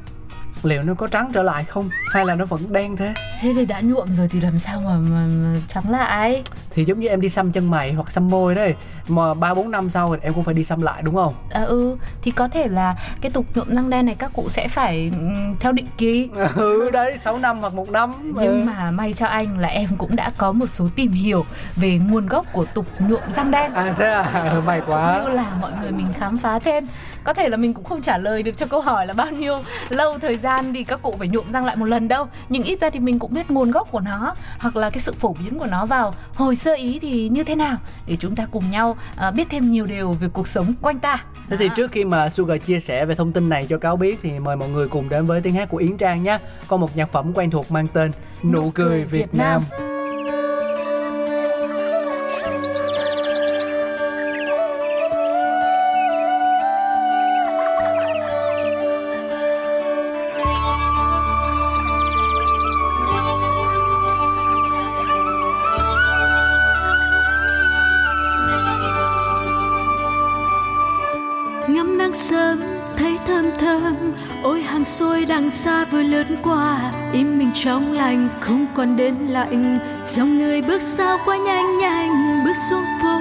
liệu 0.64 0.82
nó 0.82 0.94
có 0.94 1.06
trắng 1.06 1.30
trở 1.34 1.42
lại 1.42 1.64
không? 1.64 1.88
Hay 2.12 2.24
là 2.26 2.34
nó 2.34 2.44
vẫn 2.44 2.72
đen 2.72 2.96
thế? 2.96 3.14
Thế 3.40 3.52
thì 3.56 3.66
đã 3.66 3.80
nhuộm 3.80 4.14
rồi 4.14 4.28
thì 4.30 4.40
làm 4.40 4.58
sao 4.58 4.80
mà, 4.84 4.96
mà, 4.96 5.26
mà 5.26 5.56
trắng 5.68 5.90
lại? 5.90 6.42
Thì 6.70 6.84
giống 6.84 7.00
như 7.00 7.08
em 7.08 7.20
đi 7.20 7.28
xăm 7.28 7.52
chân 7.52 7.70
mày 7.70 7.92
hoặc 7.92 8.12
xăm 8.12 8.30
môi 8.30 8.54
đấy 8.54 8.74
mà 9.08 9.34
ba 9.34 9.54
bốn 9.54 9.70
năm 9.70 9.90
sau 9.90 10.14
thì 10.16 10.20
em 10.22 10.34
cũng 10.34 10.44
phải 10.44 10.54
đi 10.54 10.64
xăm 10.64 10.82
lại 10.82 11.02
đúng 11.02 11.14
không? 11.14 11.34
À, 11.50 11.62
ừ 11.62 11.96
thì 12.22 12.30
có 12.30 12.48
thể 12.48 12.68
là 12.68 12.96
cái 13.20 13.30
tục 13.30 13.46
nhuộm 13.54 13.68
răng 13.74 13.90
đen 13.90 14.06
này 14.06 14.14
các 14.18 14.30
cụ 14.34 14.48
sẽ 14.48 14.68
phải 14.68 15.10
theo 15.60 15.72
định 15.72 15.86
kỳ. 15.98 16.28
Ừ 16.54 16.90
đấy 16.90 17.16
6 17.18 17.38
năm 17.38 17.58
hoặc 17.60 17.74
một 17.74 17.90
năm. 17.90 18.14
Nhưng 18.40 18.60
Ừ. 18.62 18.66
mà 18.66 18.90
may 18.90 19.12
cho 19.12 19.26
anh 19.26 19.58
là 19.58 19.68
em 19.68 19.88
cũng 19.98 20.16
đã 20.16 20.30
có 20.38 20.52
một 20.52 20.66
số 20.66 20.88
tìm 20.96 21.12
hiểu 21.12 21.44
về 21.76 21.98
nguồn 21.98 22.26
gốc 22.26 22.46
của 22.52 22.64
tục 22.64 22.86
nhuộm 22.98 23.20
răng 23.30 23.50
đen. 23.50 23.72
À 23.74 23.94
thế 23.98 24.10
à? 24.10 24.54
May 24.66 24.82
quá. 24.86 25.22
Như 25.24 25.30
là 25.30 25.50
mọi 25.60 25.72
người 25.80 25.92
mình 25.92 26.12
khám 26.18 26.38
phá 26.38 26.58
thêm 26.58 26.86
có 27.24 27.34
thể 27.34 27.48
là 27.48 27.56
mình 27.56 27.74
cũng 27.74 27.84
không 27.84 28.02
trả 28.02 28.18
lời 28.18 28.42
được 28.42 28.56
cho 28.56 28.66
câu 28.66 28.80
hỏi 28.80 29.06
là 29.06 29.12
bao 29.12 29.30
nhiêu 29.30 29.58
lâu 29.88 30.18
thời 30.18 30.36
gian 30.36 30.72
thì 30.72 30.84
các 30.84 31.02
cụ 31.02 31.14
phải 31.18 31.28
nhuộm 31.28 31.52
răng 31.52 31.64
lại 31.64 31.76
một 31.76 31.84
lần 31.84 32.08
đâu 32.08 32.28
nhưng 32.48 32.62
ít 32.62 32.80
ra 32.80 32.90
thì 32.90 33.00
mình 33.00 33.18
cũng 33.18 33.34
biết 33.34 33.50
nguồn 33.50 33.70
gốc 33.70 33.88
của 33.90 34.00
nó 34.00 34.34
hoặc 34.58 34.76
là 34.76 34.90
cái 34.90 34.98
sự 34.98 35.12
phổ 35.12 35.36
biến 35.40 35.58
của 35.58 35.66
nó 35.66 35.86
vào 35.86 36.14
hồi 36.34 36.56
sơ 36.56 36.74
ý 36.74 36.98
thì 36.98 37.28
như 37.28 37.44
thế 37.44 37.54
nào 37.54 37.76
để 38.06 38.16
chúng 38.16 38.36
ta 38.36 38.46
cùng 38.50 38.70
nhau 38.70 38.96
à, 39.16 39.30
biết 39.30 39.46
thêm 39.50 39.70
nhiều 39.70 39.86
điều 39.86 40.12
về 40.12 40.28
cuộc 40.32 40.48
sống 40.48 40.74
quanh 40.82 40.98
ta 40.98 41.24
Thế 41.50 41.56
thì 41.56 41.68
trước 41.76 41.92
khi 41.92 42.04
mà 42.04 42.28
Sugar 42.28 42.60
chia 42.66 42.80
sẻ 42.80 43.04
về 43.04 43.14
thông 43.14 43.32
tin 43.32 43.48
này 43.48 43.66
cho 43.68 43.78
cáo 43.78 43.96
biết 43.96 44.18
thì 44.22 44.38
mời 44.38 44.56
mọi 44.56 44.68
người 44.68 44.88
cùng 44.88 45.08
đến 45.08 45.26
với 45.26 45.40
tiếng 45.40 45.54
hát 45.54 45.68
của 45.68 45.76
Yến 45.76 45.96
Trang 45.96 46.22
nhé. 46.22 46.38
Có 46.68 46.76
một 46.76 46.96
nhạc 46.96 47.12
phẩm 47.12 47.32
quen 47.34 47.50
thuộc 47.50 47.70
mang 47.70 47.88
tên 47.88 48.10
Nụ 48.42 48.70
cười 48.70 49.04
Việt 49.04 49.34
Nam. 49.34 49.62
ngắm 49.70 49.93
anh 78.14 78.28
không 78.40 78.66
còn 78.74 78.96
đến 78.96 79.14
lạnh. 79.14 79.78
Dòng 80.06 80.38
người 80.38 80.62
bước 80.62 80.82
sao 80.82 81.18
quá 81.24 81.36
nhanh 81.36 81.78
nhanh, 81.78 82.44
bước 82.44 82.56
xuống 82.70 82.84
phố, 83.02 83.20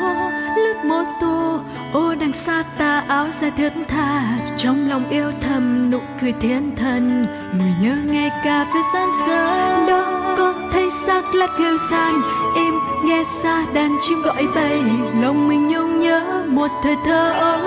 lướt 0.56 0.76
mô 0.86 1.04
tô. 1.22 1.60
Ô, 1.94 2.16
đằng 2.20 2.34
xa 2.34 2.64
ta 2.78 3.04
áo 3.08 3.28
dài 3.42 3.52
thướt 3.52 3.74
tha, 3.88 4.22
trong 4.58 4.90
lòng 4.90 5.04
yêu 5.10 5.32
thầm 5.42 5.92
nụ 5.92 6.00
cười 6.22 6.34
thiên 6.42 6.76
thần. 6.76 7.26
Người 7.58 7.74
nhớ 7.82 7.96
ngày 8.06 8.32
cà 8.44 8.66
phê 8.74 8.80
sáng 8.94 9.10
sớm 9.26 9.88
đó 9.88 10.34
có 10.38 10.54
thấy 10.74 10.90
xác 11.06 11.36
lá 11.36 11.48
kêu 11.60 11.78
san. 11.90 12.14
Im 12.56 12.74
nghe 13.06 13.24
xa 13.44 13.66
đàn 13.74 13.98
chim 14.02 14.22
gọi 14.22 14.48
bay, 14.56 14.84
lòng 15.22 15.48
mình 15.48 15.68
nhung 15.68 16.00
nhớ 16.00 16.44
một 16.48 16.72
thời 16.84 16.96
thơ 17.06 17.32
ấu. 17.32 17.60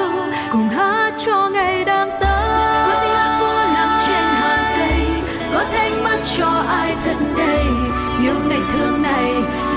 Cùng 0.53 0.69
hát 0.69 1.13
cho 1.27 1.51
ngày 1.53 1.85
đang 1.85 2.11
tới, 2.11 2.87
có 2.87 2.99
tiếng 3.03 3.15
hát 3.15 3.39
phố 3.41 3.47
làm 3.75 4.01
trên 4.07 4.25
hàng 4.25 4.75
cây, 4.79 5.23
có 5.55 5.65
thanh 5.73 5.96
cho 6.39 6.65
ai 6.69 6.97
tận 7.05 7.35
đây? 7.37 7.65
Những 8.21 8.49
ngày 8.49 8.61
thương 8.73 9.03
này, 9.03 9.35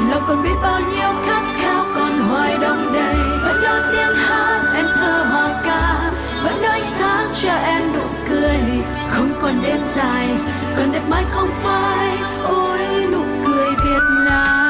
lòng 0.09 0.23
còn 0.27 0.43
biết 0.43 0.55
bao 0.62 0.79
nhiêu 0.79 1.09
khát 1.25 1.43
khao 1.62 1.85
còn 1.95 2.19
hoài 2.19 2.57
đông 2.57 2.93
đầy. 2.93 3.15
Vẫn 3.43 3.62
lo 3.62 3.79
tiếng 3.91 4.15
hát 4.15 4.73
em 4.75 4.85
thơ 4.95 5.25
hòa 5.31 5.62
ca, 5.65 6.12
vẫn 6.43 6.62
lo 6.62 6.79
sáng 6.83 7.31
cho 7.43 7.53
em 7.53 7.93
nụ 7.93 8.03
cười. 8.29 8.59
Không 9.09 9.33
còn 9.41 9.53
đêm 9.63 9.79
dài, 9.95 10.29
còn 10.77 10.91
đẹp 10.91 11.03
mãi 11.09 11.23
không 11.29 11.49
phai. 11.63 12.17
Ôi, 12.43 12.79
nụ 13.12 13.23
cười 13.45 13.69
Việt 13.85 14.03
Nam. 14.25 14.69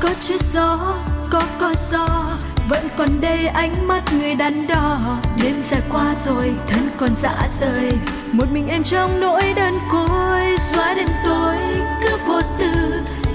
Có 0.00 0.08
chút 0.20 0.40
gió 0.40 0.78
gió 1.90 2.08
vẫn 2.68 2.88
còn 2.96 3.20
đây 3.20 3.46
ánh 3.46 3.88
mắt 3.88 4.02
người 4.12 4.34
đắn 4.34 4.66
đo. 4.66 4.98
Đêm 5.42 5.62
dài 5.70 5.80
qua 5.92 6.14
rồi, 6.26 6.54
thân 6.68 6.88
còn 6.96 7.14
dã 7.22 7.48
rời. 7.60 7.92
Một 8.32 8.44
mình 8.52 8.68
em 8.68 8.82
trong 8.84 9.20
nỗi 9.20 9.52
đơn 9.56 9.74
côi, 9.92 10.56
xóa 10.58 10.94
đêm 10.94 11.08
tối, 11.24 11.56
cứ 12.02 12.16
vô 12.26 12.40
tư. 12.58 12.92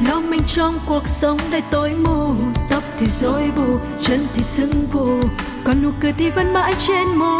Lo 0.08 0.20
mình 0.20 0.42
trong 0.48 0.80
cuộc 0.86 1.08
sống 1.08 1.38
đầy 1.52 1.62
tối 1.62 1.94
mù, 2.04 2.34
tóc 2.70 2.84
thì 3.00 3.08
rối 3.22 3.52
bù, 3.56 3.80
chân 4.02 4.28
thì 4.34 4.42
sưng 4.42 4.88
vù. 4.92 5.22
Còn 5.64 5.84
nụ 5.84 5.90
cười 6.02 6.14
thì 6.18 6.30
vẫn 6.30 6.54
mãi 6.54 6.74
trên 6.88 7.08
môi. 7.08 7.40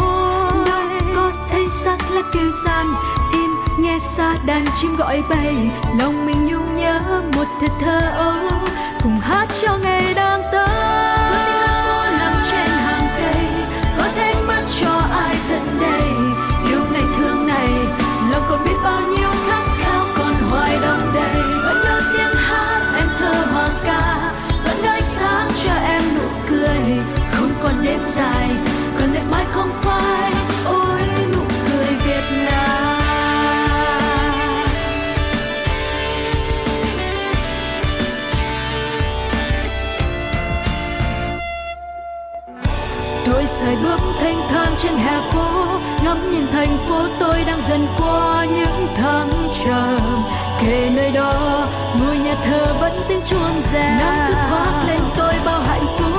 Đâu 0.66 0.82
có 1.14 1.32
thấy 1.50 1.64
sắc 1.84 2.10
là 2.10 2.22
kêu 2.34 2.50
gian, 2.66 2.86
im, 3.32 3.50
nghe 3.78 3.98
xa 4.16 4.34
đàn 4.46 4.64
chim 4.76 4.96
gọi 4.96 5.22
bay. 5.30 5.54
Lòng 5.98 6.26
mình 6.26 6.46
nhung 6.46 6.76
nhớ 6.76 7.00
một 7.36 7.46
thời 7.60 7.70
thơ 7.80 8.00
ấu, 8.16 8.58
cùng 9.02 9.20
hát 9.20 9.48
cho 9.62 9.78
ngày 9.82 10.14
đang 10.14 10.39
dài 28.10 28.50
còn 28.98 29.12
đẹp 29.12 29.22
mãi 29.30 29.44
không 29.52 29.68
phai, 29.82 30.32
ôi 30.64 31.00
nụ 31.32 31.42
cười 31.68 31.86
Việt 32.04 32.24
Nam. 32.44 33.00
Tôi 43.26 43.46
sải 43.46 43.76
bước 43.82 44.00
thanh 44.20 44.48
thang 44.48 44.74
trên 44.82 44.92
hè 44.92 45.20
phố, 45.32 45.66
ngắm 46.04 46.30
nhìn 46.30 46.46
thành 46.52 46.78
phố 46.88 47.06
tôi 47.20 47.44
đang 47.46 47.62
dần 47.68 47.86
qua 47.98 48.44
những 48.44 48.88
tháng 48.96 49.48
trầm 49.64 50.24
kề 50.60 50.90
nơi 50.90 51.10
đó 51.10 51.66
ngôi 52.00 52.18
nhà 52.18 52.34
thờ 52.44 52.74
vẫn 52.80 53.00
tiếng 53.08 53.20
chuông 53.24 53.62
reo. 53.72 53.98
Nắng 53.98 54.28
thức 54.28 54.38
khoác 54.50 54.84
lên 54.88 55.00
tôi 55.16 55.34
bao 55.44 55.60
hạnh 55.62 55.86
phúc. 55.98 56.09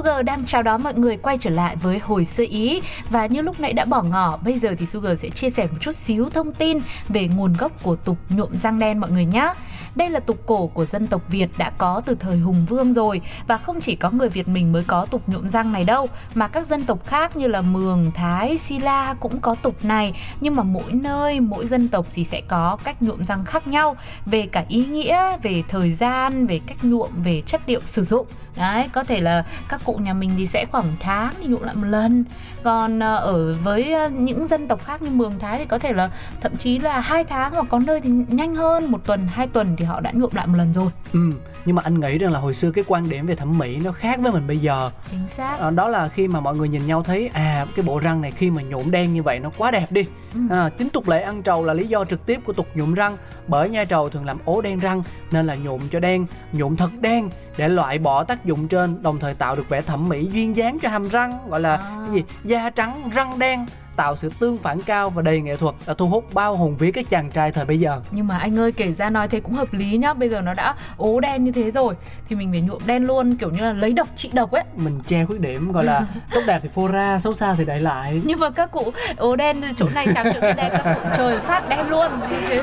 Sugar 0.00 0.24
đang 0.24 0.44
chào 0.44 0.62
đón 0.62 0.82
mọi 0.82 0.94
người 0.94 1.16
quay 1.16 1.38
trở 1.38 1.50
lại 1.50 1.76
với 1.76 1.98
hồi 1.98 2.24
sơ 2.24 2.44
ý 2.50 2.80
và 3.10 3.26
như 3.26 3.40
lúc 3.42 3.60
nãy 3.60 3.72
đã 3.72 3.84
bỏ 3.84 4.02
ngỏ, 4.02 4.38
bây 4.44 4.58
giờ 4.58 4.74
thì 4.78 4.86
Sugar 4.86 5.20
sẽ 5.20 5.28
chia 5.28 5.50
sẻ 5.50 5.66
một 5.66 5.76
chút 5.80 5.92
xíu 5.92 6.30
thông 6.30 6.52
tin 6.52 6.78
về 7.08 7.28
nguồn 7.28 7.52
gốc 7.52 7.72
của 7.82 7.96
tục 7.96 8.16
nhuộm 8.28 8.56
răng 8.56 8.78
đen 8.78 8.98
mọi 8.98 9.10
người 9.10 9.24
nhé. 9.24 9.52
Đây 9.94 10.10
là 10.10 10.20
tục 10.20 10.42
cổ 10.46 10.66
của 10.66 10.84
dân 10.84 11.06
tộc 11.06 11.22
Việt 11.28 11.48
đã 11.58 11.72
có 11.78 12.02
từ 12.06 12.14
thời 12.14 12.38
Hùng 12.38 12.66
Vương 12.68 12.92
rồi. 12.92 13.20
Và 13.46 13.56
không 13.56 13.80
chỉ 13.80 13.94
có 13.94 14.10
người 14.10 14.28
Việt 14.28 14.48
mình 14.48 14.72
mới 14.72 14.82
có 14.86 15.06
tục 15.10 15.22
nhuộm 15.26 15.48
răng 15.48 15.72
này 15.72 15.84
đâu 15.84 16.08
mà 16.34 16.48
các 16.48 16.66
dân 16.66 16.84
tộc 16.84 17.06
khác 17.06 17.36
như 17.36 17.46
là 17.46 17.60
Mường, 17.60 18.10
Thái, 18.14 18.58
Sila 18.58 19.14
cũng 19.20 19.40
có 19.40 19.54
tục 19.54 19.84
này. 19.84 20.12
Nhưng 20.40 20.56
mà 20.56 20.62
mỗi 20.62 20.92
nơi, 20.92 21.40
mỗi 21.40 21.66
dân 21.66 21.88
tộc 21.88 22.06
thì 22.14 22.24
sẽ 22.24 22.40
có 22.48 22.76
cách 22.84 23.02
nhuộm 23.02 23.24
răng 23.24 23.44
khác 23.44 23.66
nhau. 23.66 23.96
Về 24.26 24.46
cả 24.46 24.64
ý 24.68 24.84
nghĩa, 24.86 25.36
về 25.42 25.62
thời 25.68 25.92
gian, 25.92 26.46
về 26.46 26.60
cách 26.66 26.78
nhuộm, 26.82 27.10
về 27.22 27.42
chất 27.46 27.60
liệu 27.66 27.80
sử 27.84 28.04
dụng. 28.04 28.26
Đấy, 28.56 28.88
có 28.92 29.04
thể 29.04 29.20
là 29.20 29.44
các 29.68 29.80
cụ 29.84 29.94
nhà 29.94 30.14
mình 30.14 30.32
thì 30.36 30.46
sẽ 30.46 30.64
khoảng 30.72 30.84
tháng 31.00 31.32
thì 31.38 31.46
nhuộm 31.46 31.62
lại 31.62 31.74
một 31.74 31.86
lần. 31.86 32.24
Còn 32.62 32.98
ờ, 32.98 33.16
ở 33.16 33.54
với 33.62 33.92
ờ, 33.92 34.08
những 34.08 34.46
dân 34.46 34.68
tộc 34.68 34.84
khác 34.84 35.02
như 35.02 35.10
mường 35.10 35.38
thái 35.38 35.58
thì 35.58 35.64
có 35.64 35.78
thể 35.78 35.92
là 35.92 36.10
thậm 36.40 36.56
chí 36.56 36.78
là 36.78 37.00
hai 37.00 37.24
tháng 37.24 37.52
hoặc 37.52 37.66
có 37.68 37.80
nơi 37.86 38.00
thì 38.00 38.10
nhanh 38.28 38.56
hơn 38.56 38.90
một 38.90 39.00
tuần 39.06 39.26
hai 39.26 39.46
tuần 39.46 39.76
thì 39.80 39.86
họ 39.86 40.00
đã 40.00 40.12
nhuộm 40.14 40.30
lại 40.34 40.46
một 40.46 40.54
lần 40.56 40.72
rồi. 40.72 40.90
Ừ 41.12 41.32
nhưng 41.64 41.76
mà 41.76 41.82
anh 41.84 42.00
nghĩ 42.00 42.18
rằng 42.18 42.32
là 42.32 42.38
hồi 42.38 42.54
xưa 42.54 42.70
cái 42.70 42.84
quan 42.86 43.08
điểm 43.08 43.26
về 43.26 43.34
thẩm 43.34 43.58
mỹ 43.58 43.80
nó 43.84 43.92
khác 43.92 44.20
với 44.20 44.32
mình 44.32 44.46
bây 44.46 44.58
giờ. 44.58 44.90
Chính 45.10 45.28
xác. 45.28 45.58
À, 45.60 45.70
đó 45.70 45.88
là 45.88 46.08
khi 46.08 46.28
mà 46.28 46.40
mọi 46.40 46.56
người 46.56 46.68
nhìn 46.68 46.86
nhau 46.86 47.02
thấy 47.02 47.28
à 47.32 47.66
cái 47.76 47.84
bộ 47.86 47.98
răng 47.98 48.20
này 48.20 48.30
khi 48.30 48.50
mà 48.50 48.62
nhuộm 48.62 48.90
đen 48.90 49.14
như 49.14 49.22
vậy 49.22 49.38
nó 49.38 49.50
quá 49.58 49.70
đẹp 49.70 49.86
đi. 49.90 50.04
Ừ. 50.34 50.40
à, 50.50 50.68
chính 50.78 50.90
tục 50.90 51.08
lệ 51.08 51.22
ăn 51.22 51.42
trầu 51.42 51.64
là 51.64 51.74
lý 51.74 51.86
do 51.86 52.04
trực 52.04 52.26
tiếp 52.26 52.40
của 52.44 52.52
tục 52.52 52.66
nhuộm 52.74 52.94
răng. 52.94 53.16
Bởi 53.46 53.68
nha 53.68 53.84
trầu 53.84 54.08
thường 54.08 54.26
làm 54.26 54.38
ố 54.44 54.60
đen 54.60 54.78
răng 54.78 55.02
nên 55.30 55.46
là 55.46 55.54
nhuộm 55.54 55.80
cho 55.90 56.00
đen 56.00 56.26
nhuộm 56.52 56.76
thật 56.76 56.90
đen 57.00 57.30
để 57.56 57.68
loại 57.68 57.98
bỏ 57.98 58.24
tác 58.24 58.44
dụng 58.44 58.68
trên 58.68 59.02
đồng 59.02 59.18
thời 59.18 59.34
tạo 59.34 59.56
được 59.56 59.68
vẻ 59.68 59.80
thẩm 59.80 60.08
mỹ 60.08 60.28
duyên 60.32 60.56
dáng 60.56 60.78
cho 60.82 60.88
hàm 60.88 61.08
răng 61.08 61.38
gọi 61.48 61.60
là 61.60 61.76
à. 61.76 61.96
cái 62.06 62.14
gì? 62.14 62.24
Da 62.44 62.70
trắng 62.70 63.10
răng 63.14 63.38
đen 63.38 63.66
tạo 63.96 64.16
sự 64.16 64.30
tương 64.40 64.58
phản 64.58 64.82
cao 64.82 65.10
và 65.10 65.22
đầy 65.22 65.40
nghệ 65.40 65.56
thuật 65.56 65.74
đã 65.86 65.94
thu 65.94 66.08
hút 66.08 66.34
bao 66.34 66.56
hồn 66.56 66.76
vía 66.76 66.90
các 66.90 67.10
chàng 67.10 67.30
trai 67.30 67.52
thời 67.52 67.64
bây 67.64 67.80
giờ. 67.80 68.00
Nhưng 68.10 68.26
mà 68.26 68.38
anh 68.38 68.58
ơi 68.58 68.72
kể 68.72 68.92
ra 68.92 69.10
nói 69.10 69.28
thế 69.28 69.40
cũng 69.40 69.52
hợp 69.52 69.72
lý 69.72 69.96
nhá 69.96 70.14
bây 70.14 70.28
giờ 70.28 70.40
nó 70.40 70.54
đã 70.54 70.74
ố 70.96 71.20
đen 71.20 71.44
như 71.44 71.52
thế 71.52 71.70
rồi 71.70 71.94
thì 72.28 72.36
mình 72.36 72.50
phải 72.52 72.60
nhuộm 72.60 72.82
đen 72.86 73.04
luôn 73.06 73.36
kiểu 73.36 73.50
như 73.50 73.60
là 73.60 73.72
lấy 73.72 73.92
độc 73.92 74.08
trị 74.16 74.30
độc 74.32 74.50
ấy. 74.50 74.64
Mình 74.76 75.00
che 75.06 75.24
khuyết 75.24 75.40
điểm 75.40 75.72
gọi 75.72 75.84
là 75.84 76.06
tốt 76.30 76.40
đẹp 76.46 76.60
thì 76.62 76.68
phô 76.74 76.86
ra 76.86 77.18
xấu 77.18 77.34
xa 77.34 77.54
thì 77.54 77.64
để 77.64 77.80
lại. 77.80 78.22
Nhưng 78.24 78.40
mà 78.40 78.50
các 78.50 78.70
cụ 78.70 78.92
ố 79.16 79.36
đen 79.36 79.62
chỗ 79.76 79.86
này 79.94 80.06
trắng 80.14 80.30
chỗ 80.34 80.40
kia 80.40 80.52
đen 80.52 80.72
các 80.72 80.94
cụ 80.94 81.00
trời 81.16 81.40
phát 81.40 81.68
đen 81.68 81.88
luôn. 81.88 82.12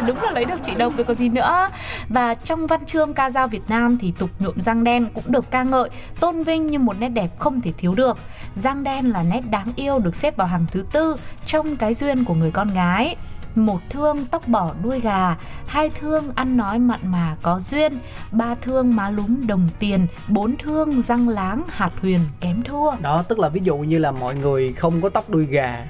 Đúng 0.07 0.21
là 0.21 0.31
lấy 0.31 0.45
độc 0.45 0.59
trị 0.63 0.75
độc 0.75 0.93
rồi 0.97 1.03
còn 1.03 1.17
gì 1.17 1.29
nữa. 1.29 1.67
Và 2.09 2.33
trong 2.33 2.67
văn 2.67 2.85
chương 2.85 3.13
ca 3.13 3.29
dao 3.29 3.47
Việt 3.47 3.63
Nam 3.67 3.97
thì 3.97 4.13
tục 4.19 4.29
nhuộm 4.39 4.61
răng 4.61 4.83
đen 4.83 5.05
cũng 5.13 5.23
được 5.27 5.51
ca 5.51 5.63
ngợi 5.63 5.89
tôn 6.19 6.43
vinh 6.43 6.67
như 6.67 6.79
một 6.79 6.99
nét 6.99 7.09
đẹp 7.09 7.29
không 7.39 7.61
thể 7.61 7.71
thiếu 7.77 7.93
được. 7.95 8.17
Răng 8.55 8.83
đen 8.83 9.11
là 9.11 9.23
nét 9.23 9.41
đáng 9.49 9.67
yêu 9.75 9.99
được 9.99 10.15
xếp 10.15 10.37
vào 10.37 10.47
hàng 10.47 10.65
thứ 10.71 10.85
tư 10.91 11.15
trong 11.45 11.75
cái 11.75 11.93
duyên 11.93 12.25
của 12.25 12.33
người 12.33 12.51
con 12.51 12.73
gái. 12.73 13.15
Một 13.55 13.79
thương 13.89 14.25
tóc 14.25 14.47
bỏ 14.47 14.73
đuôi 14.83 14.99
gà, 14.99 15.35
hai 15.67 15.89
thương 15.89 16.23
ăn 16.35 16.57
nói 16.57 16.79
mặn 16.79 16.99
mà 17.03 17.35
có 17.41 17.59
duyên, 17.59 17.97
ba 18.31 18.55
thương 18.55 18.95
má 18.95 19.09
lúm 19.09 19.47
đồng 19.47 19.67
tiền, 19.79 20.07
bốn 20.27 20.55
thương 20.55 21.01
răng 21.01 21.29
láng 21.29 21.63
hạt 21.69 21.91
huyền 22.01 22.19
kém 22.39 22.63
thua. 22.63 22.91
Đó, 23.01 23.23
tức 23.27 23.39
là 23.39 23.49
ví 23.49 23.61
dụ 23.63 23.77
như 23.77 23.97
là 23.97 24.11
mọi 24.11 24.35
người 24.35 24.73
không 24.73 25.01
có 25.01 25.09
tóc 25.09 25.29
đuôi 25.29 25.45
gà 25.45 25.87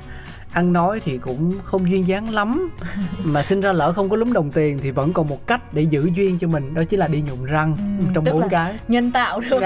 ăn 0.52 0.74
nói 0.74 1.02
thì 1.06 1.18
cũng 1.18 1.54
không 1.64 1.92
duyên 1.92 2.08
dáng 2.08 2.30
lắm. 2.30 2.70
Mà 3.24 3.44
sinh 3.44 3.62
ra 3.62 3.72
lỡ 3.72 3.94
không 3.94 4.10
có 4.10 4.16
lúm 4.16 4.34
đồng 4.34 4.52
tiền 4.52 4.80
thì 4.84 4.92
vẫn 4.92 5.14
còn 5.14 5.28
một 5.28 5.48
cách 5.48 5.74
để 5.74 5.82
giữ 5.82 6.10
duyên 6.16 6.40
cho 6.40 6.48
mình 6.48 6.74
đó 6.74 6.84
chính 6.90 7.00
là 7.00 7.08
đi 7.08 7.22
nhuộm 7.22 7.44
răng 7.44 7.78
ừ, 8.00 8.06
trong 8.14 8.24
bốn 8.24 8.50
cái. 8.50 8.76
nhân 8.88 9.12
tạo 9.12 9.40
được 9.50 9.60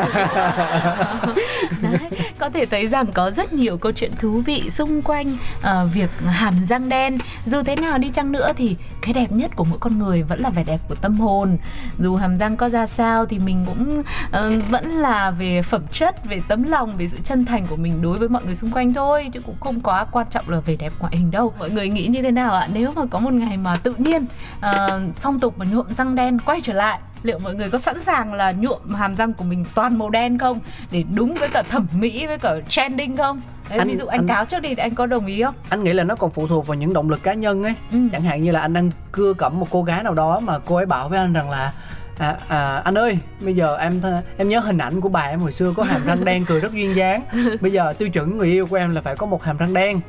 Đấy, 1.81 2.09
có 2.39 2.49
thể 2.49 2.65
thấy 2.65 2.87
rằng 2.87 3.05
có 3.13 3.31
rất 3.31 3.53
nhiều 3.53 3.77
câu 3.77 3.91
chuyện 3.91 4.11
thú 4.19 4.41
vị 4.45 4.69
xung 4.69 5.01
quanh 5.01 5.37
uh, 5.57 5.93
việc 5.93 6.09
hàm 6.19 6.53
răng 6.69 6.89
đen. 6.89 7.17
Dù 7.45 7.63
thế 7.63 7.75
nào 7.75 7.97
đi 7.97 8.09
chăng 8.09 8.31
nữa 8.31 8.51
thì 8.57 8.75
cái 9.01 9.13
đẹp 9.13 9.31
nhất 9.31 9.51
của 9.55 9.63
mỗi 9.63 9.79
con 9.79 9.99
người 9.99 10.23
vẫn 10.23 10.41
là 10.41 10.49
vẻ 10.49 10.63
đẹp 10.63 10.79
của 10.89 10.95
tâm 10.95 11.17
hồn. 11.17 11.57
Dù 11.99 12.15
hàm 12.15 12.37
răng 12.37 12.57
có 12.57 12.69
ra 12.69 12.87
sao 12.87 13.25
thì 13.25 13.39
mình 13.39 13.65
cũng 13.65 13.99
uh, 13.99 14.69
vẫn 14.69 14.89
là 14.89 15.31
về 15.31 15.61
phẩm 15.61 15.81
chất 15.91 16.25
về 16.25 16.41
tấm 16.47 16.63
lòng 16.63 16.97
về 16.97 17.07
sự 17.07 17.17
chân 17.23 17.45
thành 17.45 17.67
của 17.67 17.75
mình 17.75 18.01
đối 18.01 18.17
với 18.17 18.29
mọi 18.29 18.43
người 18.45 18.55
xung 18.55 18.71
quanh 18.71 18.93
thôi 18.93 19.29
chứ 19.33 19.39
cũng 19.45 19.55
không 19.59 19.79
quá 19.79 20.05
quan 20.11 20.27
trọng 20.31 20.49
là 20.49 20.59
về 20.59 20.70
đẹp 20.75 20.93
ngoại 20.99 21.17
hình 21.17 21.31
đâu 21.31 21.53
mọi 21.60 21.69
người 21.69 21.89
nghĩ 21.89 22.07
như 22.07 22.21
thế 22.21 22.31
nào 22.31 22.53
ạ 22.53 22.67
nếu 22.73 22.91
mà 22.95 23.01
có 23.12 23.19
một 23.19 23.34
ngày 23.34 23.57
mà 23.57 23.75
tự 23.75 23.93
nhiên 23.97 24.25
uh, 24.57 25.15
phong 25.15 25.39
tục 25.39 25.57
mà 25.57 25.65
nhuộm 25.71 25.93
răng 25.93 26.15
đen 26.15 26.39
quay 26.45 26.62
trở 26.62 26.73
lại 26.73 26.99
liệu 27.23 27.39
mọi 27.39 27.55
người 27.55 27.69
có 27.69 27.77
sẵn 27.77 28.01
sàng 28.01 28.34
là 28.34 28.51
nhuộm 28.51 28.93
hàm 28.93 29.15
răng 29.15 29.34
của 29.34 29.43
mình 29.43 29.65
toàn 29.75 29.97
màu 29.97 30.10
đen 30.10 30.38
không 30.38 30.60
để 30.91 31.03
đúng 31.15 31.34
với 31.34 31.49
cả 31.49 31.63
thẩm 31.69 31.88
mỹ 31.93 32.27
với 32.27 32.38
cả 32.38 32.55
trending 32.69 33.17
không 33.17 33.41
Đấy, 33.69 33.79
anh, 33.79 33.88
ví 33.88 33.97
dụ 33.97 34.05
anh, 34.05 34.19
anh 34.19 34.27
cáo 34.27 34.45
trước 34.45 34.60
đi 34.60 34.69
thì 34.69 34.81
anh 34.81 34.95
có 34.95 35.05
đồng 35.05 35.25
ý 35.25 35.43
không? 35.43 35.55
Anh 35.69 35.84
nghĩ 35.84 35.93
là 35.93 36.03
nó 36.03 36.15
còn 36.15 36.31
phụ 36.31 36.47
thuộc 36.47 36.67
vào 36.67 36.75
những 36.75 36.93
động 36.93 37.10
lực 37.10 37.23
cá 37.23 37.34
nhân 37.34 37.63
ấy. 37.63 37.73
Ừ. 37.91 37.97
Chẳng 38.12 38.21
hạn 38.21 38.43
như 38.43 38.51
là 38.51 38.60
anh 38.60 38.73
đang 38.73 38.91
cưa 39.12 39.34
cẩm 39.34 39.60
một 39.60 39.67
cô 39.69 39.84
gái 39.84 40.03
nào 40.03 40.13
đó 40.13 40.39
mà 40.39 40.60
cô 40.65 40.75
ấy 40.75 40.86
bảo 40.86 41.10
với 41.10 41.19
anh 41.19 41.34
rằng 41.34 41.49
là 41.49 41.73
à, 42.21 42.38
à, 42.47 42.81
anh 42.86 42.97
ơi 42.97 43.17
bây 43.39 43.55
giờ 43.55 43.77
em 43.77 44.01
em 44.38 44.49
nhớ 44.49 44.60
hình 44.60 44.77
ảnh 44.77 45.01
của 45.01 45.10
bà 45.10 45.21
em 45.21 45.39
hồi 45.39 45.51
xưa 45.51 45.73
có 45.77 45.84
hàm 45.84 46.01
răng 46.05 46.25
đen 46.25 46.45
cười 46.45 46.60
rất 46.60 46.73
duyên 46.73 46.95
dáng. 46.95 47.21
Bây 47.62 47.71
giờ 47.71 47.93
tiêu 47.97 48.10
chuẩn 48.10 48.38
người 48.38 48.47
yêu 48.47 48.67
của 48.67 48.75
em 48.75 48.95
là 48.95 49.01
phải 49.01 49.15
có 49.15 49.25
một 49.25 49.43
hàm 49.43 49.57
răng 49.57 49.73
đen. 49.73 49.99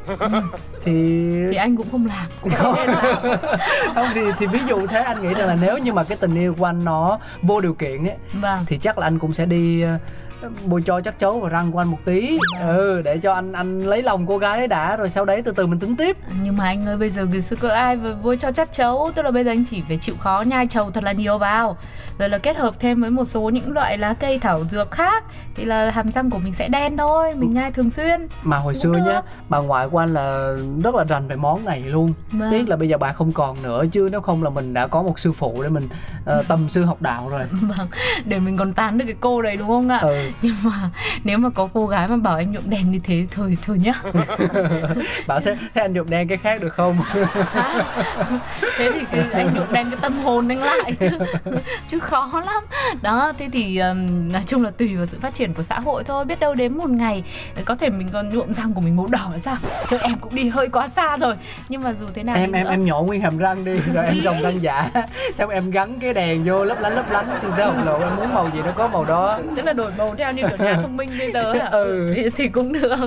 Thì 0.85 0.92
thì 1.51 1.57
anh 1.57 1.77
cũng 1.77 1.87
không 1.90 2.07
làm. 2.07 2.27
Cũng 2.42 2.53
không. 2.53 2.75
Không 3.94 4.07
thì 4.14 4.20
thì 4.38 4.46
ví 4.46 4.59
dụ 4.68 4.87
thế 4.87 5.03
anh 5.03 5.22
nghĩ 5.22 5.35
rằng 5.35 5.48
là 5.48 5.57
nếu 5.61 5.79
như 5.79 5.92
mà 5.92 6.05
cái 6.05 6.18
tình 6.20 6.35
yêu 6.35 6.55
của 6.59 6.64
anh 6.64 6.85
nó 6.85 7.18
vô 7.42 7.61
điều 7.61 7.75
kiện 7.75 8.07
ấy 8.07 8.16
vâng. 8.33 8.59
thì 8.66 8.79
chắc 8.79 8.98
là 8.98 9.07
anh 9.07 9.18
cũng 9.18 9.35
sẽ 9.35 9.46
đi 9.46 9.85
bôi 10.66 10.83
cho 10.87 11.00
chắc 11.00 11.18
chấu 11.18 11.40
vào 11.40 11.48
răng 11.48 11.72
của 11.72 11.78
anh 11.78 11.88
một 11.88 11.98
tí. 12.05 12.38
Ừ 12.61 13.02
để 13.05 13.18
cho 13.18 13.33
anh 13.33 13.52
anh 13.52 13.81
lấy 13.81 14.02
lòng 14.02 14.26
cô 14.26 14.38
gái 14.38 14.68
đã 14.68 14.96
rồi 14.96 15.09
sau 15.09 15.24
đấy 15.24 15.42
từ 15.42 15.52
từ 15.52 15.66
mình 15.66 15.78
tính 15.78 15.96
tiếp. 15.96 16.16
Nhưng 16.42 16.57
mà 16.57 16.64
anh 16.64 16.87
ơi 16.87 16.96
bây 16.96 17.11
giờ 17.11 17.26
người 17.26 17.40
xưa 17.40 17.57
có 17.57 17.68
ai 17.68 17.98
bôi 18.22 18.37
cho 18.37 18.52
chắc 18.52 18.72
chấu 18.72 19.11
tức 19.14 19.22
là 19.22 19.31
bây 19.31 19.44
giờ 19.44 19.50
anh 19.50 19.64
chỉ 19.70 19.83
phải 19.88 19.98
chịu 19.98 20.14
khó 20.18 20.44
nhai 20.46 20.66
trầu 20.66 20.90
thật 20.90 21.05
là 21.05 21.12
nhiều 21.12 21.38
vào. 21.38 21.76
Rồi 22.18 22.28
là 22.28 22.38
kết 22.38 22.57
hợp 22.57 22.74
thêm 22.81 23.00
với 23.00 23.11
một 23.11 23.24
số 23.24 23.50
những 23.50 23.72
loại 23.72 23.98
lá 23.98 24.14
cây 24.20 24.38
thảo 24.38 24.64
dược 24.64 24.90
khác 24.90 25.24
thì 25.55 25.64
là 25.64 25.90
hàm 25.90 26.12
răng 26.12 26.31
của 26.31 26.38
mình 26.38 26.52
sẽ 26.52 26.68
đen 26.68 26.96
thôi 26.96 27.35
mình 27.35 27.50
nhai 27.50 27.72
thường 27.72 27.90
xuyên. 27.90 28.28
Mà 28.42 28.57
hồi 28.57 28.74
xưa 28.74 28.92
nhá 29.07 29.22
bà 29.48 29.59
ngoại 29.59 29.88
của 29.88 29.98
anh 29.98 30.14
là 30.14 30.55
rất 30.85 30.94
là 30.94 31.05
rành 31.05 31.28
về 31.28 31.37
món 31.37 31.64
này 31.64 31.81
luôn. 31.81 32.12
Vâng. 32.33 32.50
tiếc 32.50 32.68
là 32.68 32.76
bây 32.76 32.88
giờ 32.88 32.98
bà 32.98 33.12
không 33.12 33.33
còn 33.33 33.62
nữa 33.62 33.85
chứ 33.92 34.09
nếu 34.12 34.20
không 34.20 34.42
là 34.42 34.50
mình 34.50 34.74
đã 34.74 34.87
có 34.87 35.02
một 35.02 35.18
sư 35.18 35.33
phụ 35.33 35.62
để 35.62 35.68
mình 35.68 35.88
uh, 36.38 36.48
tầm 36.48 36.68
sư 36.68 36.83
học 36.83 37.02
đạo 37.02 37.28
rồi. 37.28 37.42
Vâng 37.62 37.88
để 38.24 38.38
mình 38.38 38.57
còn 38.57 38.72
tán 38.72 38.98
được 38.98 39.05
cái 39.05 39.16
cô 39.20 39.42
đấy 39.42 39.57
đúng 39.57 39.68
không 39.68 39.88
ạ? 39.88 39.98
Ừ. 39.98 40.31
nhưng 40.42 40.55
mà 40.64 40.90
nếu 41.25 41.38
mà 41.38 41.51
có 41.51 41.68
cô 41.73 41.87
gái 41.87 42.09
mà 42.09 42.16
bảo 42.16 42.37
anh 42.37 42.53
nhuộm 42.53 42.62
đen 42.66 42.90
như 42.90 43.01
thế 43.05 43.27
thôi 43.31 43.59
thôi 43.62 43.79
nhá. 43.79 43.92
Bảo 45.27 45.40
thế 45.40 45.57
thế 45.75 45.83
anh 45.83 45.92
nhuộm 45.92 46.11
đen 46.11 46.29
cái 46.29 46.38
khác 46.38 46.62
được 46.62 46.75
không? 46.75 46.97
À, 47.55 47.85
thế 48.79 48.90
thì 48.95 49.01
cái, 49.12 49.25
anh 49.33 49.55
nhuộm 49.55 49.73
đen 49.73 49.90
cái 49.90 49.99
tâm 50.03 50.21
hồn 50.21 50.49
anh 50.49 50.59
lại 50.59 50.92
chứ 51.01 51.09
chứ 51.88 51.99
khó 51.99 52.42
lắm. 52.47 52.62
Đó 53.03 53.33
thế 53.38 53.49
thì 53.53 53.79
um, 53.79 54.33
nói 54.33 54.42
chung 54.47 54.64
là 54.64 54.71
tùy 54.71 54.97
vào 54.97 55.07
sự 55.07 55.18
phát 55.21 55.35
triển 55.35 55.55
của 55.55 55.62
xã 55.62 55.81
hội 55.81 56.05
thôi. 56.05 56.25
Biết 56.25 56.40
đâu 56.40 56.55
đến 56.55 56.79
một 56.79 56.90
ngày 56.90 57.23
có 57.64 57.75
thể 57.75 57.90
mình 57.90 58.09
còn 58.12 58.29
nhuộm 58.29 58.55
răng 58.55 58.73
của 58.75 58.81
mình 58.81 58.97
màu 58.97 59.07
đỏ 59.07 59.33
sao 59.38 59.57
cho 59.90 59.99
em 59.99 60.14
cũng 60.21 60.35
đi 60.35 60.49
hơi 60.49 60.68
quá 60.68 60.88
xa 60.88 61.16
rồi. 61.16 61.35
Nhưng 61.68 61.83
mà 61.83 61.92
dù 61.92 62.07
thế 62.14 62.23
nào 62.23 62.37
em 62.37 62.53
em 62.53 62.66
em 62.66 62.85
nhổ 62.85 63.03
nguyên 63.03 63.21
hàm 63.21 63.38
răng 63.38 63.64
đi 63.64 63.77
rồi 63.95 64.07
em 64.07 64.16
trồng 64.25 64.42
răng 64.42 64.62
giả. 64.62 64.90
Xong 65.35 65.51
em 65.51 65.71
gắn 65.71 66.01
cái 66.01 66.14
đèn 66.14 66.45
vô 66.45 66.64
lấp 66.64 66.81
lánh 66.81 66.95
lấp 66.95 67.11
lánh. 67.11 67.38
Thì 67.42 67.49
sao? 67.57 67.75
Lộ 67.85 67.99
em 67.99 68.16
muốn 68.16 68.35
màu 68.35 68.51
gì 68.55 68.61
nó 68.66 68.73
có 68.77 68.88
màu 68.88 69.05
đó. 69.05 69.38
Tức 69.57 69.64
là 69.64 69.73
đổi 69.73 69.92
màu 69.99 70.14
theo 70.22 70.32
như 70.32 70.42
kiểu 70.48 70.66
nhà 70.66 70.78
thông 70.82 70.96
minh 70.96 71.11
bây 71.18 71.32
giờ 71.32 71.52
ừ. 71.70 72.14
thì, 72.37 72.48
cũng 72.48 72.72
được. 72.72 73.06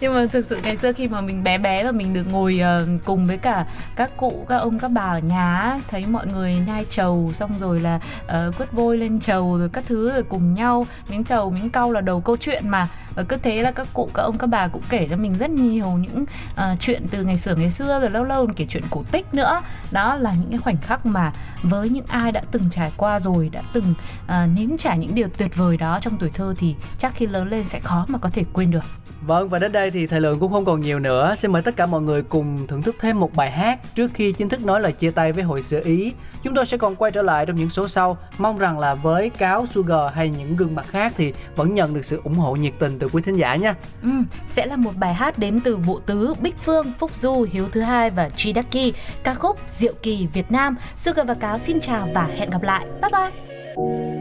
Nhưng 0.00 0.14
mà 0.14 0.26
thực 0.32 0.46
sự 0.46 0.58
ngày 0.64 0.76
xưa 0.76 0.92
khi 0.92 1.08
mà 1.08 1.20
mình 1.20 1.44
bé 1.44 1.58
bé 1.58 1.84
và 1.84 1.92
mình 1.92 2.14
được 2.14 2.22
ngồi 2.30 2.60
uh, 2.60 3.04
cùng 3.04 3.26
với 3.26 3.36
cả 3.36 3.66
các 3.96 4.16
cụ 4.16 4.46
các 4.48 4.56
ông 4.56 4.78
các 4.78 4.88
bà 4.88 5.02
ở 5.02 5.18
nhà 5.18 5.78
thấy 5.88 6.06
mọi 6.06 6.26
người 6.26 6.54
nhai 6.66 6.84
trầu 6.90 7.30
xong 7.34 7.50
rồi 7.58 7.80
là 7.80 8.00
uh, 8.24 8.56
quất 8.56 8.72
vôi 8.72 8.98
lên 8.98 9.20
trầu 9.20 9.58
rồi 9.58 9.68
các 9.72 9.84
thứ 9.86 10.12
rồi 10.12 10.22
cùng 10.22 10.54
nhau. 10.54 10.86
Miếng 11.08 11.24
trầu 11.24 11.50
miếng 11.50 11.68
cau 11.68 11.92
là 11.92 12.00
đầu 12.00 12.20
câu 12.20 12.36
chuyện 12.36 12.68
mà 12.68 12.88
và 13.14 13.22
cứ 13.22 13.36
thế 13.36 13.62
là 13.62 13.70
các 13.70 13.86
cụ 13.92 14.10
các 14.14 14.22
ông 14.22 14.38
các 14.38 14.46
bà 14.46 14.68
cũng 14.68 14.82
kể 14.88 15.06
cho 15.10 15.16
mình 15.16 15.34
rất 15.38 15.50
nhiều 15.50 15.86
những 15.86 16.24
uh, 16.52 16.80
chuyện 16.80 17.02
từ 17.10 17.24
ngày 17.24 17.38
xưa 17.38 17.54
ngày 17.54 17.70
xưa 17.70 18.00
rồi 18.00 18.10
lâu 18.10 18.24
lâu 18.24 18.46
kể 18.56 18.66
chuyện 18.68 18.82
cổ 18.90 19.02
tích 19.12 19.34
nữa. 19.34 19.60
Đó 19.90 20.16
là 20.16 20.34
những 20.40 20.50
cái 20.50 20.58
khoảnh 20.58 20.76
khắc 20.76 21.06
mà 21.06 21.32
với 21.62 21.88
những 21.88 22.06
ai 22.08 22.32
đã 22.32 22.42
từng 22.50 22.70
trải 22.70 22.92
qua 22.96 23.20
rồi 23.20 23.48
đã 23.48 23.62
từng 23.72 23.94
uh, 24.24 24.30
nếm 24.56 24.76
trải 24.76 24.98
những 24.98 25.14
điều 25.14 25.28
tuyệt 25.38 25.56
vời 25.56 25.76
đó 25.76 25.98
trong 26.02 26.18
tuổi 26.18 26.30
thơ 26.30 26.54
thì 26.58 26.74
chắc 26.98 27.14
khi 27.14 27.26
lớn 27.26 27.50
lên 27.50 27.64
sẽ 27.64 27.80
khó 27.80 28.04
mà 28.08 28.18
có 28.18 28.28
thể 28.28 28.44
quên 28.52 28.70
được. 28.70 28.84
Vâng 29.26 29.48
và 29.48 29.58
đến 29.58 29.72
đây 29.72 29.90
thì 29.90 30.06
thời 30.06 30.20
lượng 30.20 30.40
cũng 30.40 30.52
không 30.52 30.64
còn 30.64 30.80
nhiều 30.80 30.98
nữa. 30.98 31.34
Xin 31.38 31.52
mời 31.52 31.62
tất 31.62 31.76
cả 31.76 31.86
mọi 31.86 32.02
người 32.02 32.22
cùng 32.22 32.66
thưởng 32.66 32.82
thức 32.82 32.96
thêm 33.00 33.20
một 33.20 33.34
bài 33.34 33.50
hát 33.50 33.94
Trước 33.94 34.10
khi 34.14 34.32
chính 34.32 34.48
thức 34.48 34.64
nói 34.64 34.80
lời 34.80 34.92
chia 34.92 35.10
tay 35.10 35.32
với 35.32 35.44
hội 35.44 35.62
sửa 35.62 35.80
Ý. 35.84 36.12
Chúng 36.42 36.54
tôi 36.54 36.66
sẽ 36.66 36.76
còn 36.76 36.96
quay 36.96 37.12
trở 37.12 37.22
lại 37.22 37.46
trong 37.46 37.56
những 37.56 37.70
số 37.70 37.88
sau. 37.88 38.18
Mong 38.38 38.58
rằng 38.58 38.78
là 38.78 38.94
với 38.94 39.30
Cáo, 39.30 39.66
Sugar 39.66 40.12
hay 40.12 40.30
những 40.30 40.56
gương 40.56 40.74
mặt 40.74 40.86
khác 40.88 41.12
Thì 41.16 41.32
vẫn 41.56 41.74
nhận 41.74 41.94
được 41.94 42.04
sự 42.04 42.20
ủng 42.24 42.34
hộ 42.34 42.56
nhiệt 42.56 42.72
tình 42.78 42.98
từ 42.98 43.03
quý 43.12 43.22
thính 43.22 43.36
giả 43.38 43.56
nhé. 43.56 43.74
ừ, 44.02 44.08
Sẽ 44.46 44.66
là 44.66 44.76
một 44.76 44.92
bài 44.96 45.14
hát 45.14 45.38
đến 45.38 45.60
từ 45.64 45.76
Bộ 45.76 46.00
Tứ, 46.06 46.34
Bích 46.40 46.58
Phương, 46.58 46.92
Phúc 46.98 47.16
Du, 47.16 47.46
Hiếu 47.52 47.68
Thứ 47.72 47.80
Hai 47.80 48.10
và 48.10 48.28
Jidaki 48.36 48.92
Ca 49.24 49.34
khúc 49.34 49.58
Diệu 49.66 49.92
Kỳ 50.02 50.26
Việt 50.32 50.52
Nam. 50.52 50.76
Sugar 50.96 51.26
và 51.26 51.34
Cáo 51.34 51.58
xin 51.58 51.80
chào 51.80 52.08
và 52.14 52.24
hẹn 52.26 52.50
gặp 52.50 52.62
lại. 52.62 52.86
Bye 53.02 53.10
bye. 53.10 54.13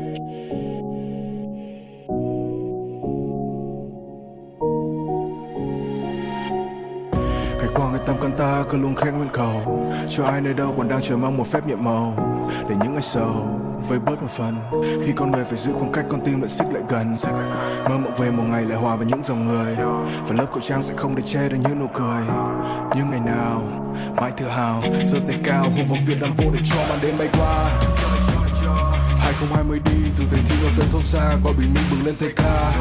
Tam 8.05 8.15
căn 8.21 8.31
ta 8.37 8.63
cứ 8.69 8.77
luôn 8.77 8.95
khen 8.95 9.17
nguyện 9.17 9.29
cầu. 9.33 9.89
Cho 10.09 10.25
ai 10.25 10.41
nơi 10.41 10.53
đâu 10.53 10.73
còn 10.77 10.89
đang 10.89 11.01
chờ 11.01 11.17
mong 11.17 11.37
một 11.37 11.47
phép 11.47 11.67
nhiệm 11.67 11.83
màu. 11.83 12.13
Để 12.69 12.75
những 12.83 12.93
ngày 12.93 13.01
sầu 13.01 13.59
vơi 13.89 13.99
bớt 13.99 14.21
một 14.21 14.29
phần. 14.29 14.55
Khi 15.05 15.11
con 15.15 15.31
người 15.31 15.43
phải 15.43 15.57
giữ 15.57 15.73
khoảng 15.73 15.91
cách, 15.91 16.05
con 16.09 16.21
tim 16.25 16.41
lại 16.41 16.49
xích 16.49 16.67
lại 16.73 16.83
gần. 16.89 17.17
Mơ 17.89 17.97
mộng 17.97 18.13
về 18.17 18.31
một 18.31 18.43
ngày 18.49 18.65
lại 18.65 18.77
hòa 18.77 18.95
với 18.95 19.05
những 19.05 19.23
dòng 19.23 19.47
người. 19.47 19.75
Và 20.27 20.35
lớp 20.35 20.45
khẩu 20.51 20.59
trang 20.61 20.81
sẽ 20.83 20.93
không 20.97 21.15
để 21.15 21.21
che 21.25 21.49
được 21.49 21.57
những 21.63 21.79
nụ 21.79 21.87
cười. 21.93 22.23
Nhưng 22.95 23.09
ngày 23.11 23.19
nào, 23.25 23.61
mãi 24.15 24.31
tự 24.37 24.47
hào, 24.47 24.81
giơ 25.05 25.19
tay 25.27 25.39
cao, 25.43 25.63
hô 25.63 25.83
vọng 25.89 25.99
việt 26.07 26.17
nam 26.21 26.29
vô 26.37 26.45
để 26.53 26.59
cho 26.63 26.77
màn 26.89 26.99
đêm 27.01 27.17
bay 27.17 27.29
qua. 27.37 27.71
2020 29.19 29.79
đi, 29.85 30.11
từ 30.17 30.23
thành 30.31 30.43
thị 30.49 30.55
ở 30.65 30.71
tới 30.77 30.87
thôn 30.91 31.03
xa, 31.03 31.35
qua 31.43 31.53
bình 31.59 31.73
minh 31.73 31.83
bừng 31.91 32.05
lên 32.05 32.15
thay 32.19 32.29
ca 32.35 32.73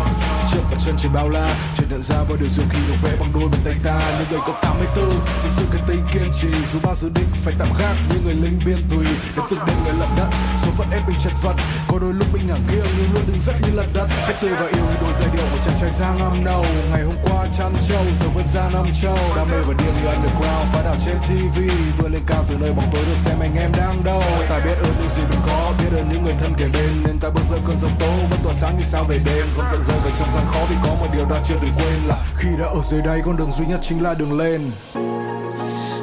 trước 0.53 0.65
và 0.71 0.77
chân 0.85 0.95
trời 0.99 1.13
bao 1.15 1.29
la. 1.29 1.47
Trời 1.77 1.87
nhận 1.91 2.03
ra 2.03 2.17
bao 2.29 2.37
điều 2.41 2.49
diệu 2.49 2.67
kỳ 2.73 2.79
được 2.89 2.99
vẽ 3.03 3.13
bằng 3.21 3.33
đôi 3.35 3.49
bàn 3.53 3.61
tay 3.65 3.75
ta. 3.85 3.97
Những 4.19 4.29
người 4.31 4.41
có 4.47 4.53
84 4.63 5.11
vì 5.45 5.51
sự 5.51 5.65
kiên 5.73 5.83
tinh 5.89 6.03
kiên 6.13 6.31
trì. 6.41 6.49
Dù 6.73 6.79
bao 6.83 6.95
dự 6.95 7.09
định 7.15 7.31
phải 7.45 7.55
tạm 7.59 7.69
gác 7.79 7.95
như 8.11 8.17
người 8.25 8.35
lính 8.35 8.59
biên 8.67 8.81
tùy. 8.91 9.07
Để 9.37 9.43
từng 9.51 9.61
đêm 9.67 9.77
người 9.85 9.93
lận 10.01 10.09
đất, 10.17 10.29
số 10.63 10.71
phận 10.71 10.91
ép 10.91 11.09
mình 11.09 11.19
chật 11.19 11.33
vật. 11.43 11.57
Có 11.89 11.99
đôi 11.99 12.15
lúc 12.15 12.29
mình 12.33 12.47
ngả 12.49 12.59
nghiêng, 12.69 12.91
nhưng 12.97 13.13
luôn 13.15 13.25
đứng 13.27 13.39
dậy 13.39 13.57
như 13.63 13.71
lật 13.75 13.87
đất. 13.95 14.07
Phải 14.27 14.35
tươi 14.43 14.53
và 14.61 14.67
yêu 14.67 14.85
như 14.89 14.97
đôi 15.03 15.13
giai 15.21 15.29
điệu 15.33 15.47
của 15.53 15.59
chàng 15.65 15.79
trai 15.81 15.91
giang 15.91 16.19
năm 16.19 16.45
nâu. 16.45 16.65
Ngày 16.91 17.03
hôm 17.03 17.17
qua 17.25 17.47
chăn 17.59 17.73
trâu, 17.89 18.05
giờ 18.21 18.27
vượt 18.35 18.47
ra 18.55 18.69
năm 18.73 18.85
châu 19.03 19.19
đam 19.37 19.47
mê 19.51 19.59
và 19.67 19.75
điên 19.79 19.95
như 19.95 20.09
underground, 20.09 20.67
phá 20.73 20.83
đảo 20.85 20.97
trên 21.07 21.17
tv 21.27 21.59
vừa 21.99 22.09
lên 22.09 22.23
cao 22.27 22.45
từ 22.49 22.55
nơi 22.61 22.73
bóng 22.73 22.91
tối 22.93 23.05
được 23.09 23.17
xem 23.17 23.37
anh 23.41 23.57
em 23.57 23.71
đang 23.77 24.05
đâu. 24.05 24.23
Ta 24.49 24.59
biết 24.65 24.77
ơn 24.83 24.95
những 24.99 25.11
gì 25.17 25.23
mình 25.31 25.41
có, 25.47 25.73
biết 25.79 25.99
ơn 25.99 26.09
những 26.09 26.25
người 26.25 26.35
thân 26.41 26.53
kể 26.57 26.69
bên. 26.75 27.03
Nên 27.05 27.19
ta 27.19 27.29
bước 27.35 27.43
giữa 27.51 27.59
cơn 27.67 27.79
giông 27.79 27.97
tố, 27.99 28.13
vẫn 28.31 28.41
tỏa 28.45 28.55
sáng 28.55 28.77
như 28.79 28.85
sao 28.85 29.05
về 29.05 29.19
đêm. 29.25 29.47
Không 29.57 29.67
sợ 29.71 29.79
rơi 29.81 29.99
vào 30.05 30.13
trong 30.19 30.31
gian 30.35 30.42
khó 30.53 30.61
thì 30.69 30.75
có 30.85 30.95
một 31.01 31.07
điều 31.15 31.25
ta 31.31 31.41
chưa 31.45 31.55
từng 31.63 31.73
quên 31.77 32.03
là 32.07 32.17
khi 32.37 32.49
đã 32.59 32.67
ở 32.67 32.81
dưới 32.83 33.03
đây 33.03 33.23
con 33.25 33.37
đường 33.37 33.51
duy 33.51 33.67
nhất 33.67 33.79
chính 33.83 34.03
là 34.03 34.15
đường 34.15 34.39
lên. 34.39 34.71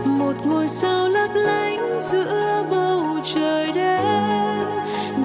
Một 0.05 0.33
ngôi 0.45 0.67
sao 0.67 1.09
lấp 1.09 1.29
lánh 1.33 2.01
giữa 2.01 2.63
bầu 2.71 3.03
trời 3.33 3.71
đêm, 3.71 4.65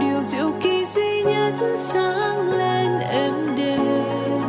điều 0.00 0.22
diệu 0.22 0.52
kỳ 0.62 0.84
duy 0.84 1.22
nhất 1.22 1.54
sáng 1.78 2.52
lên 2.52 2.98
êm 2.98 3.56
đềm. 3.56 4.42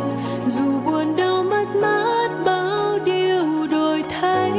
Dù 0.48 0.82
buồn 0.86 1.16
đau 1.16 1.44
mất 1.44 1.66
mát 1.76 2.30
bao 2.46 3.00
điều 3.06 3.68
đổi 3.68 4.04
thay, 4.10 4.52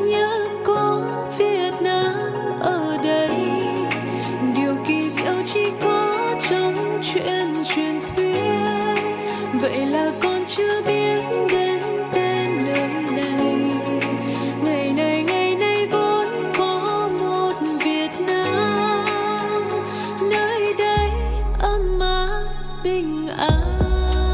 nhớ 0.00 0.48
có 0.64 1.02
việt 1.38 1.72
nam 1.80 2.14
ở 2.60 2.96
đây. 3.02 3.30
Điều 4.56 4.74
kỳ 4.86 5.10
diệu 5.10 5.34
chỉ 5.44 5.70
có 5.82 5.93
vậy 9.64 9.86
là 9.86 10.12
con 10.22 10.42
chưa 10.46 10.82
biết 10.86 11.22
đến 11.50 11.82
tên 12.12 12.58
nơi 12.64 12.88
này. 13.16 13.70
Ngày 14.64 14.92
này 14.96 15.24
ngày 15.26 15.56
nay 15.56 15.86
vốn 15.86 16.26
có 16.58 17.08
một 17.20 17.52
việt 17.84 18.10
nam. 18.26 19.04
Nơi 20.30 20.74
đây 20.78 21.08
ấm 21.58 22.00
áp 22.00 22.44
bình 22.84 23.28
an. 23.38 23.78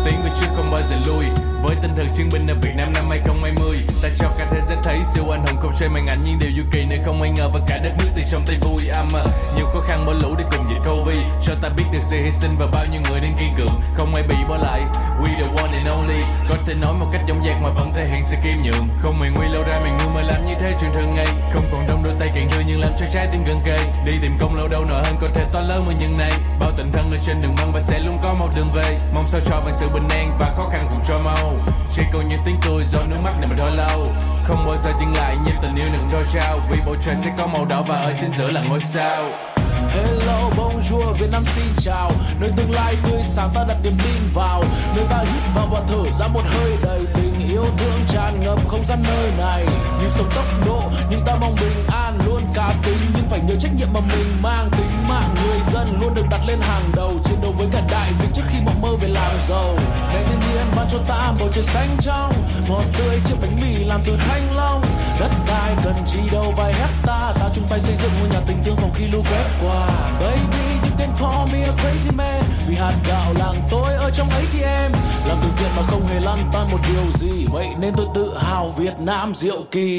Tiếng 0.05 0.23
về 0.25 0.31
trước 0.41 0.47
không 0.57 0.71
bao 0.73 0.83
giờ 0.91 0.97
lui. 1.07 1.25
Với 1.63 1.77
tinh 1.83 1.93
thần 1.97 2.07
chiến 2.17 2.29
binh 2.33 2.47
ở 2.49 2.55
Việt 2.63 2.73
Nam 2.77 2.93
năm 2.93 3.11
2020 3.11 3.79
Ta 4.03 4.09
cho 4.17 4.29
cả 4.39 4.49
thế 4.51 4.61
giới 4.61 4.79
thấy 4.83 4.99
siêu 5.15 5.25
anh 5.31 5.47
hùng 5.47 5.57
không 5.61 5.73
chơi 5.79 5.89
màn 5.89 6.07
ảnh 6.07 6.19
nhưng 6.25 6.39
điều 6.39 6.51
du 6.57 6.63
kỳ 6.73 6.87
nơi 6.87 6.99
không 7.05 7.23
ai 7.23 7.31
ngờ 7.31 7.49
và 7.55 7.61
cả 7.67 7.79
đất 7.79 7.93
nước 7.99 8.11
từ 8.17 8.23
trong 8.31 8.43
tay 8.47 8.57
vui. 8.61 8.89
Âm 8.89 9.09
à, 9.15 9.25
nhiều 9.57 9.67
khó 9.67 9.81
khăn 9.89 10.07
bỏ 10.07 10.13
lũ 10.23 10.35
để 10.39 10.45
cùng 10.57 10.67
dịch 10.71 10.91
Covid. 10.91 11.19
Cho 11.43 11.55
ta 11.63 11.69
biết 11.69 11.85
được 11.93 12.03
sự 12.03 12.17
hy 12.17 12.31
sinh 12.31 12.51
và 12.59 12.67
bao 12.73 12.87
nhiêu 12.93 13.01
người 13.11 13.21
đang 13.21 13.37
kiên 13.39 13.55
cường 13.59 13.81
không 13.95 14.15
ai 14.15 14.23
bị 14.23 14.37
bỏ 14.49 14.57
lại 14.57 14.81
we 15.21 15.31
the 15.41 15.63
one 15.63 15.73
and 15.79 15.89
only. 15.89 16.21
Có 16.49 16.57
thể 16.67 16.75
nói 16.75 16.95
một 16.95 17.07
cách 17.13 17.23
dõng 17.29 17.45
dạc 17.47 17.63
mà 17.63 17.69
vẫn 17.69 17.93
thể 17.95 18.09
hiện 18.09 18.23
sự 18.25 18.37
kiêm 18.45 18.63
nhượng. 18.63 18.89
không 19.03 19.19
mày 19.19 19.31
nguy 19.31 19.49
lâu 19.49 19.63
ra 19.69 19.81
mày 19.81 19.91
ngu 19.91 20.09
mà 20.15 20.23
làm 20.23 20.47
như 20.47 20.55
thế 20.61 20.75
chuyện 20.81 20.91
thường 20.95 21.15
ngày. 21.15 21.27
Không 21.53 21.65
còn 21.73 21.87
đông 21.89 22.03
đôi 22.05 22.15
tay 22.21 22.31
càng 22.35 22.49
đưa 22.53 22.63
nhưng 22.67 22.81
làm 22.81 22.93
cho 22.99 23.07
trái 23.13 23.29
tim 23.33 23.45
gần 23.47 23.61
kề. 23.65 23.79
Đi 24.05 24.13
tìm 24.23 24.39
công 24.41 24.55
lâu 24.55 24.69
đâu 24.69 24.85
nổi 24.85 25.03
hơn 25.05 25.15
có 25.21 25.29
thể 25.35 25.45
to 25.53 25.61
lớn 25.61 25.85
mà 25.87 25.93
những 26.01 26.19
này. 26.19 26.33
Bao 26.61 26.71
tình 26.77 26.93
thân 26.93 27.11
ở 27.11 27.17
trên 27.27 27.43
đường 27.43 27.55
băng 27.59 27.73
và 27.73 27.81
sẽ 27.81 27.99
luôn 27.99 28.19
có 28.23 28.35
một 28.35 28.49
đường 28.57 28.71
về. 28.75 28.99
Mong 29.15 29.27
sao 29.27 29.41
cho 29.47 29.61
bằng 29.65 29.75
sự 29.77 29.89
bình 29.89 30.09
an 30.11 30.37
và 30.41 30.55
khó 30.57 30.69
khăn 30.73 30.87
cùng 30.91 31.01
cho 31.09 31.19
mau. 31.19 31.55
Chỉ 31.95 32.03
còn 32.13 32.29
những 32.29 32.41
tiếng 32.45 32.59
cười 32.63 32.85
do 32.85 33.03
nước 33.03 33.17
mắt 33.25 33.33
này 33.39 33.47
mà 33.49 33.55
thôi 33.59 33.71
lâu. 33.77 34.05
Không 34.45 34.67
bao 34.67 34.77
giờ 34.77 34.91
dừng 35.01 35.15
lại 35.17 35.37
như 35.47 35.53
tình 35.63 35.75
yêu 35.75 35.89
đừng 35.93 36.09
đôi 36.13 36.25
trao. 36.33 36.61
Vì 36.71 36.79
bầu 36.87 36.97
trời 37.03 37.15
sẽ 37.25 37.31
có 37.39 37.47
màu 37.47 37.65
đỏ 37.65 37.83
và 37.89 37.97
ở 37.97 38.13
trên 38.21 38.31
giữa 38.33 38.51
là 38.51 38.63
ngôi 38.63 38.81
sao. 38.81 39.50
Hello, 39.89 40.51
bonjour, 40.57 41.15
Việt 41.19 41.31
Nam 41.33 41.43
xin 41.45 41.65
chào. 41.79 42.13
Nơi 42.41 42.51
tương 42.57 42.71
lai 42.71 42.97
tươi 43.03 43.23
sáng 43.25 43.51
ta 43.55 43.65
đặt 43.69 43.77
niềm 43.83 43.93
tin 44.05 44.23
vào. 44.35 44.65
Nơi 44.97 45.05
ta 45.11 45.19
hít 45.19 45.43
vào 45.55 45.67
và 45.73 45.83
thở 45.89 46.11
ra 46.13 46.27
một 46.27 46.43
hơi 46.45 46.77
đầy 46.83 47.01
tình 47.15 47.49
yêu 47.49 47.65
thương 47.79 48.01
tràn 48.09 48.41
ngập 48.41 48.69
không 48.69 48.87
gian 48.87 48.99
nơi 49.09 49.31
này. 49.39 49.67
Nhịp 50.01 50.11
sống 50.11 50.31
tốc 50.35 50.45
độ 50.67 50.83
nhưng 51.11 51.21
ta 51.27 51.37
mong 51.41 51.55
bình 51.61 51.85
an 51.93 52.19
luôn 52.27 52.43
cá 52.55 52.75
tính. 52.83 52.99
Nhưng 53.15 53.25
phải 53.31 53.41
nhớ 53.41 53.55
trách 53.61 53.73
nhiệm 53.79 53.89
mà 53.95 54.01
mình 54.01 54.43
mang 54.43 54.71
tính 54.71 55.09
mạng 55.09 55.35
người 55.45 55.59
dân 55.73 55.99
luôn 56.01 56.15
được 56.15 56.25
đặt 56.31 56.41
lên 56.47 56.59
hàng 56.61 56.85
đầu. 56.97 57.13
Chiến 57.25 57.41
đấu 57.43 57.53
với 57.59 57.67
cả 57.73 57.83
đại 57.91 58.13
dịch 58.21 58.31
trước 58.35 58.43
khi 58.49 58.59
mộng 58.65 58.81
mơ 58.81 58.89
về 59.01 59.09
làm 59.09 59.33
giàu. 59.49 59.75
Ngày 60.13 60.25
thiên 60.25 60.41
nhiên 60.41 60.67
ban 60.77 60.89
cho 60.89 60.99
ta 61.09 61.33
bầu 61.39 61.49
trời 61.53 61.65
xanh 61.65 61.97
trong 62.01 62.33
Ngọt 62.69 62.85
tươi 62.99 63.21
chiếc 63.25 63.35
bánh 63.43 63.57
mì 63.61 63.85
làm 63.85 64.01
từ 64.05 64.17
thanh 64.17 64.57
long. 64.57 64.83
Đất 65.21 65.31
đai 65.47 65.75
cần 65.85 65.95
chi 66.07 66.19
đâu 66.33 66.55
vài 66.57 66.73
hecta. 66.73 67.33
Ta 67.41 67.51
chung 67.55 67.67
tay 67.69 67.81
xây 67.81 67.97
dựng 67.97 68.11
ngôi 68.21 68.29
nhà 68.29 68.41
tình 68.47 68.63
thương 68.65 68.77
phòng 68.77 68.91
khi 68.95 69.09
lũ 69.09 69.23
quét 69.31 69.45
qua. 69.63 69.87
Baby 70.21 70.73
you 70.83 70.91
can 70.99 71.13
call 71.21 71.53
me 71.53 71.63
a 71.63 71.73
crazy 71.73 72.17
man. 72.17 72.43
Vì 72.69 72.75
hạt 72.75 72.95
gạo 73.09 73.35
làng 73.39 73.67
tôi 73.71 73.95
ở 73.95 74.11
trong 74.11 74.31
ấy 74.31 74.45
thì 74.53 74.63
em 74.63 74.93
Làm 75.27 75.39
từ 75.43 75.49
thiện 75.57 75.71
mà 75.77 75.83
không 75.89 76.05
hề 76.05 76.21
lăn 76.21 76.39
tan 76.53 76.67
một 76.73 76.79
điều 76.89 77.13
gì. 77.15 77.47
Vậy 77.53 77.67
nên 77.79 77.95
tôi 77.97 78.07
tự 78.15 78.39
hào 78.39 78.69
Việt 78.69 78.95
Nam 78.99 79.35
diệu 79.35 79.63
kỳ. 79.71 79.99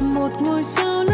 Một 0.00 0.30
ngôi 0.40 0.62
sao 0.62 1.04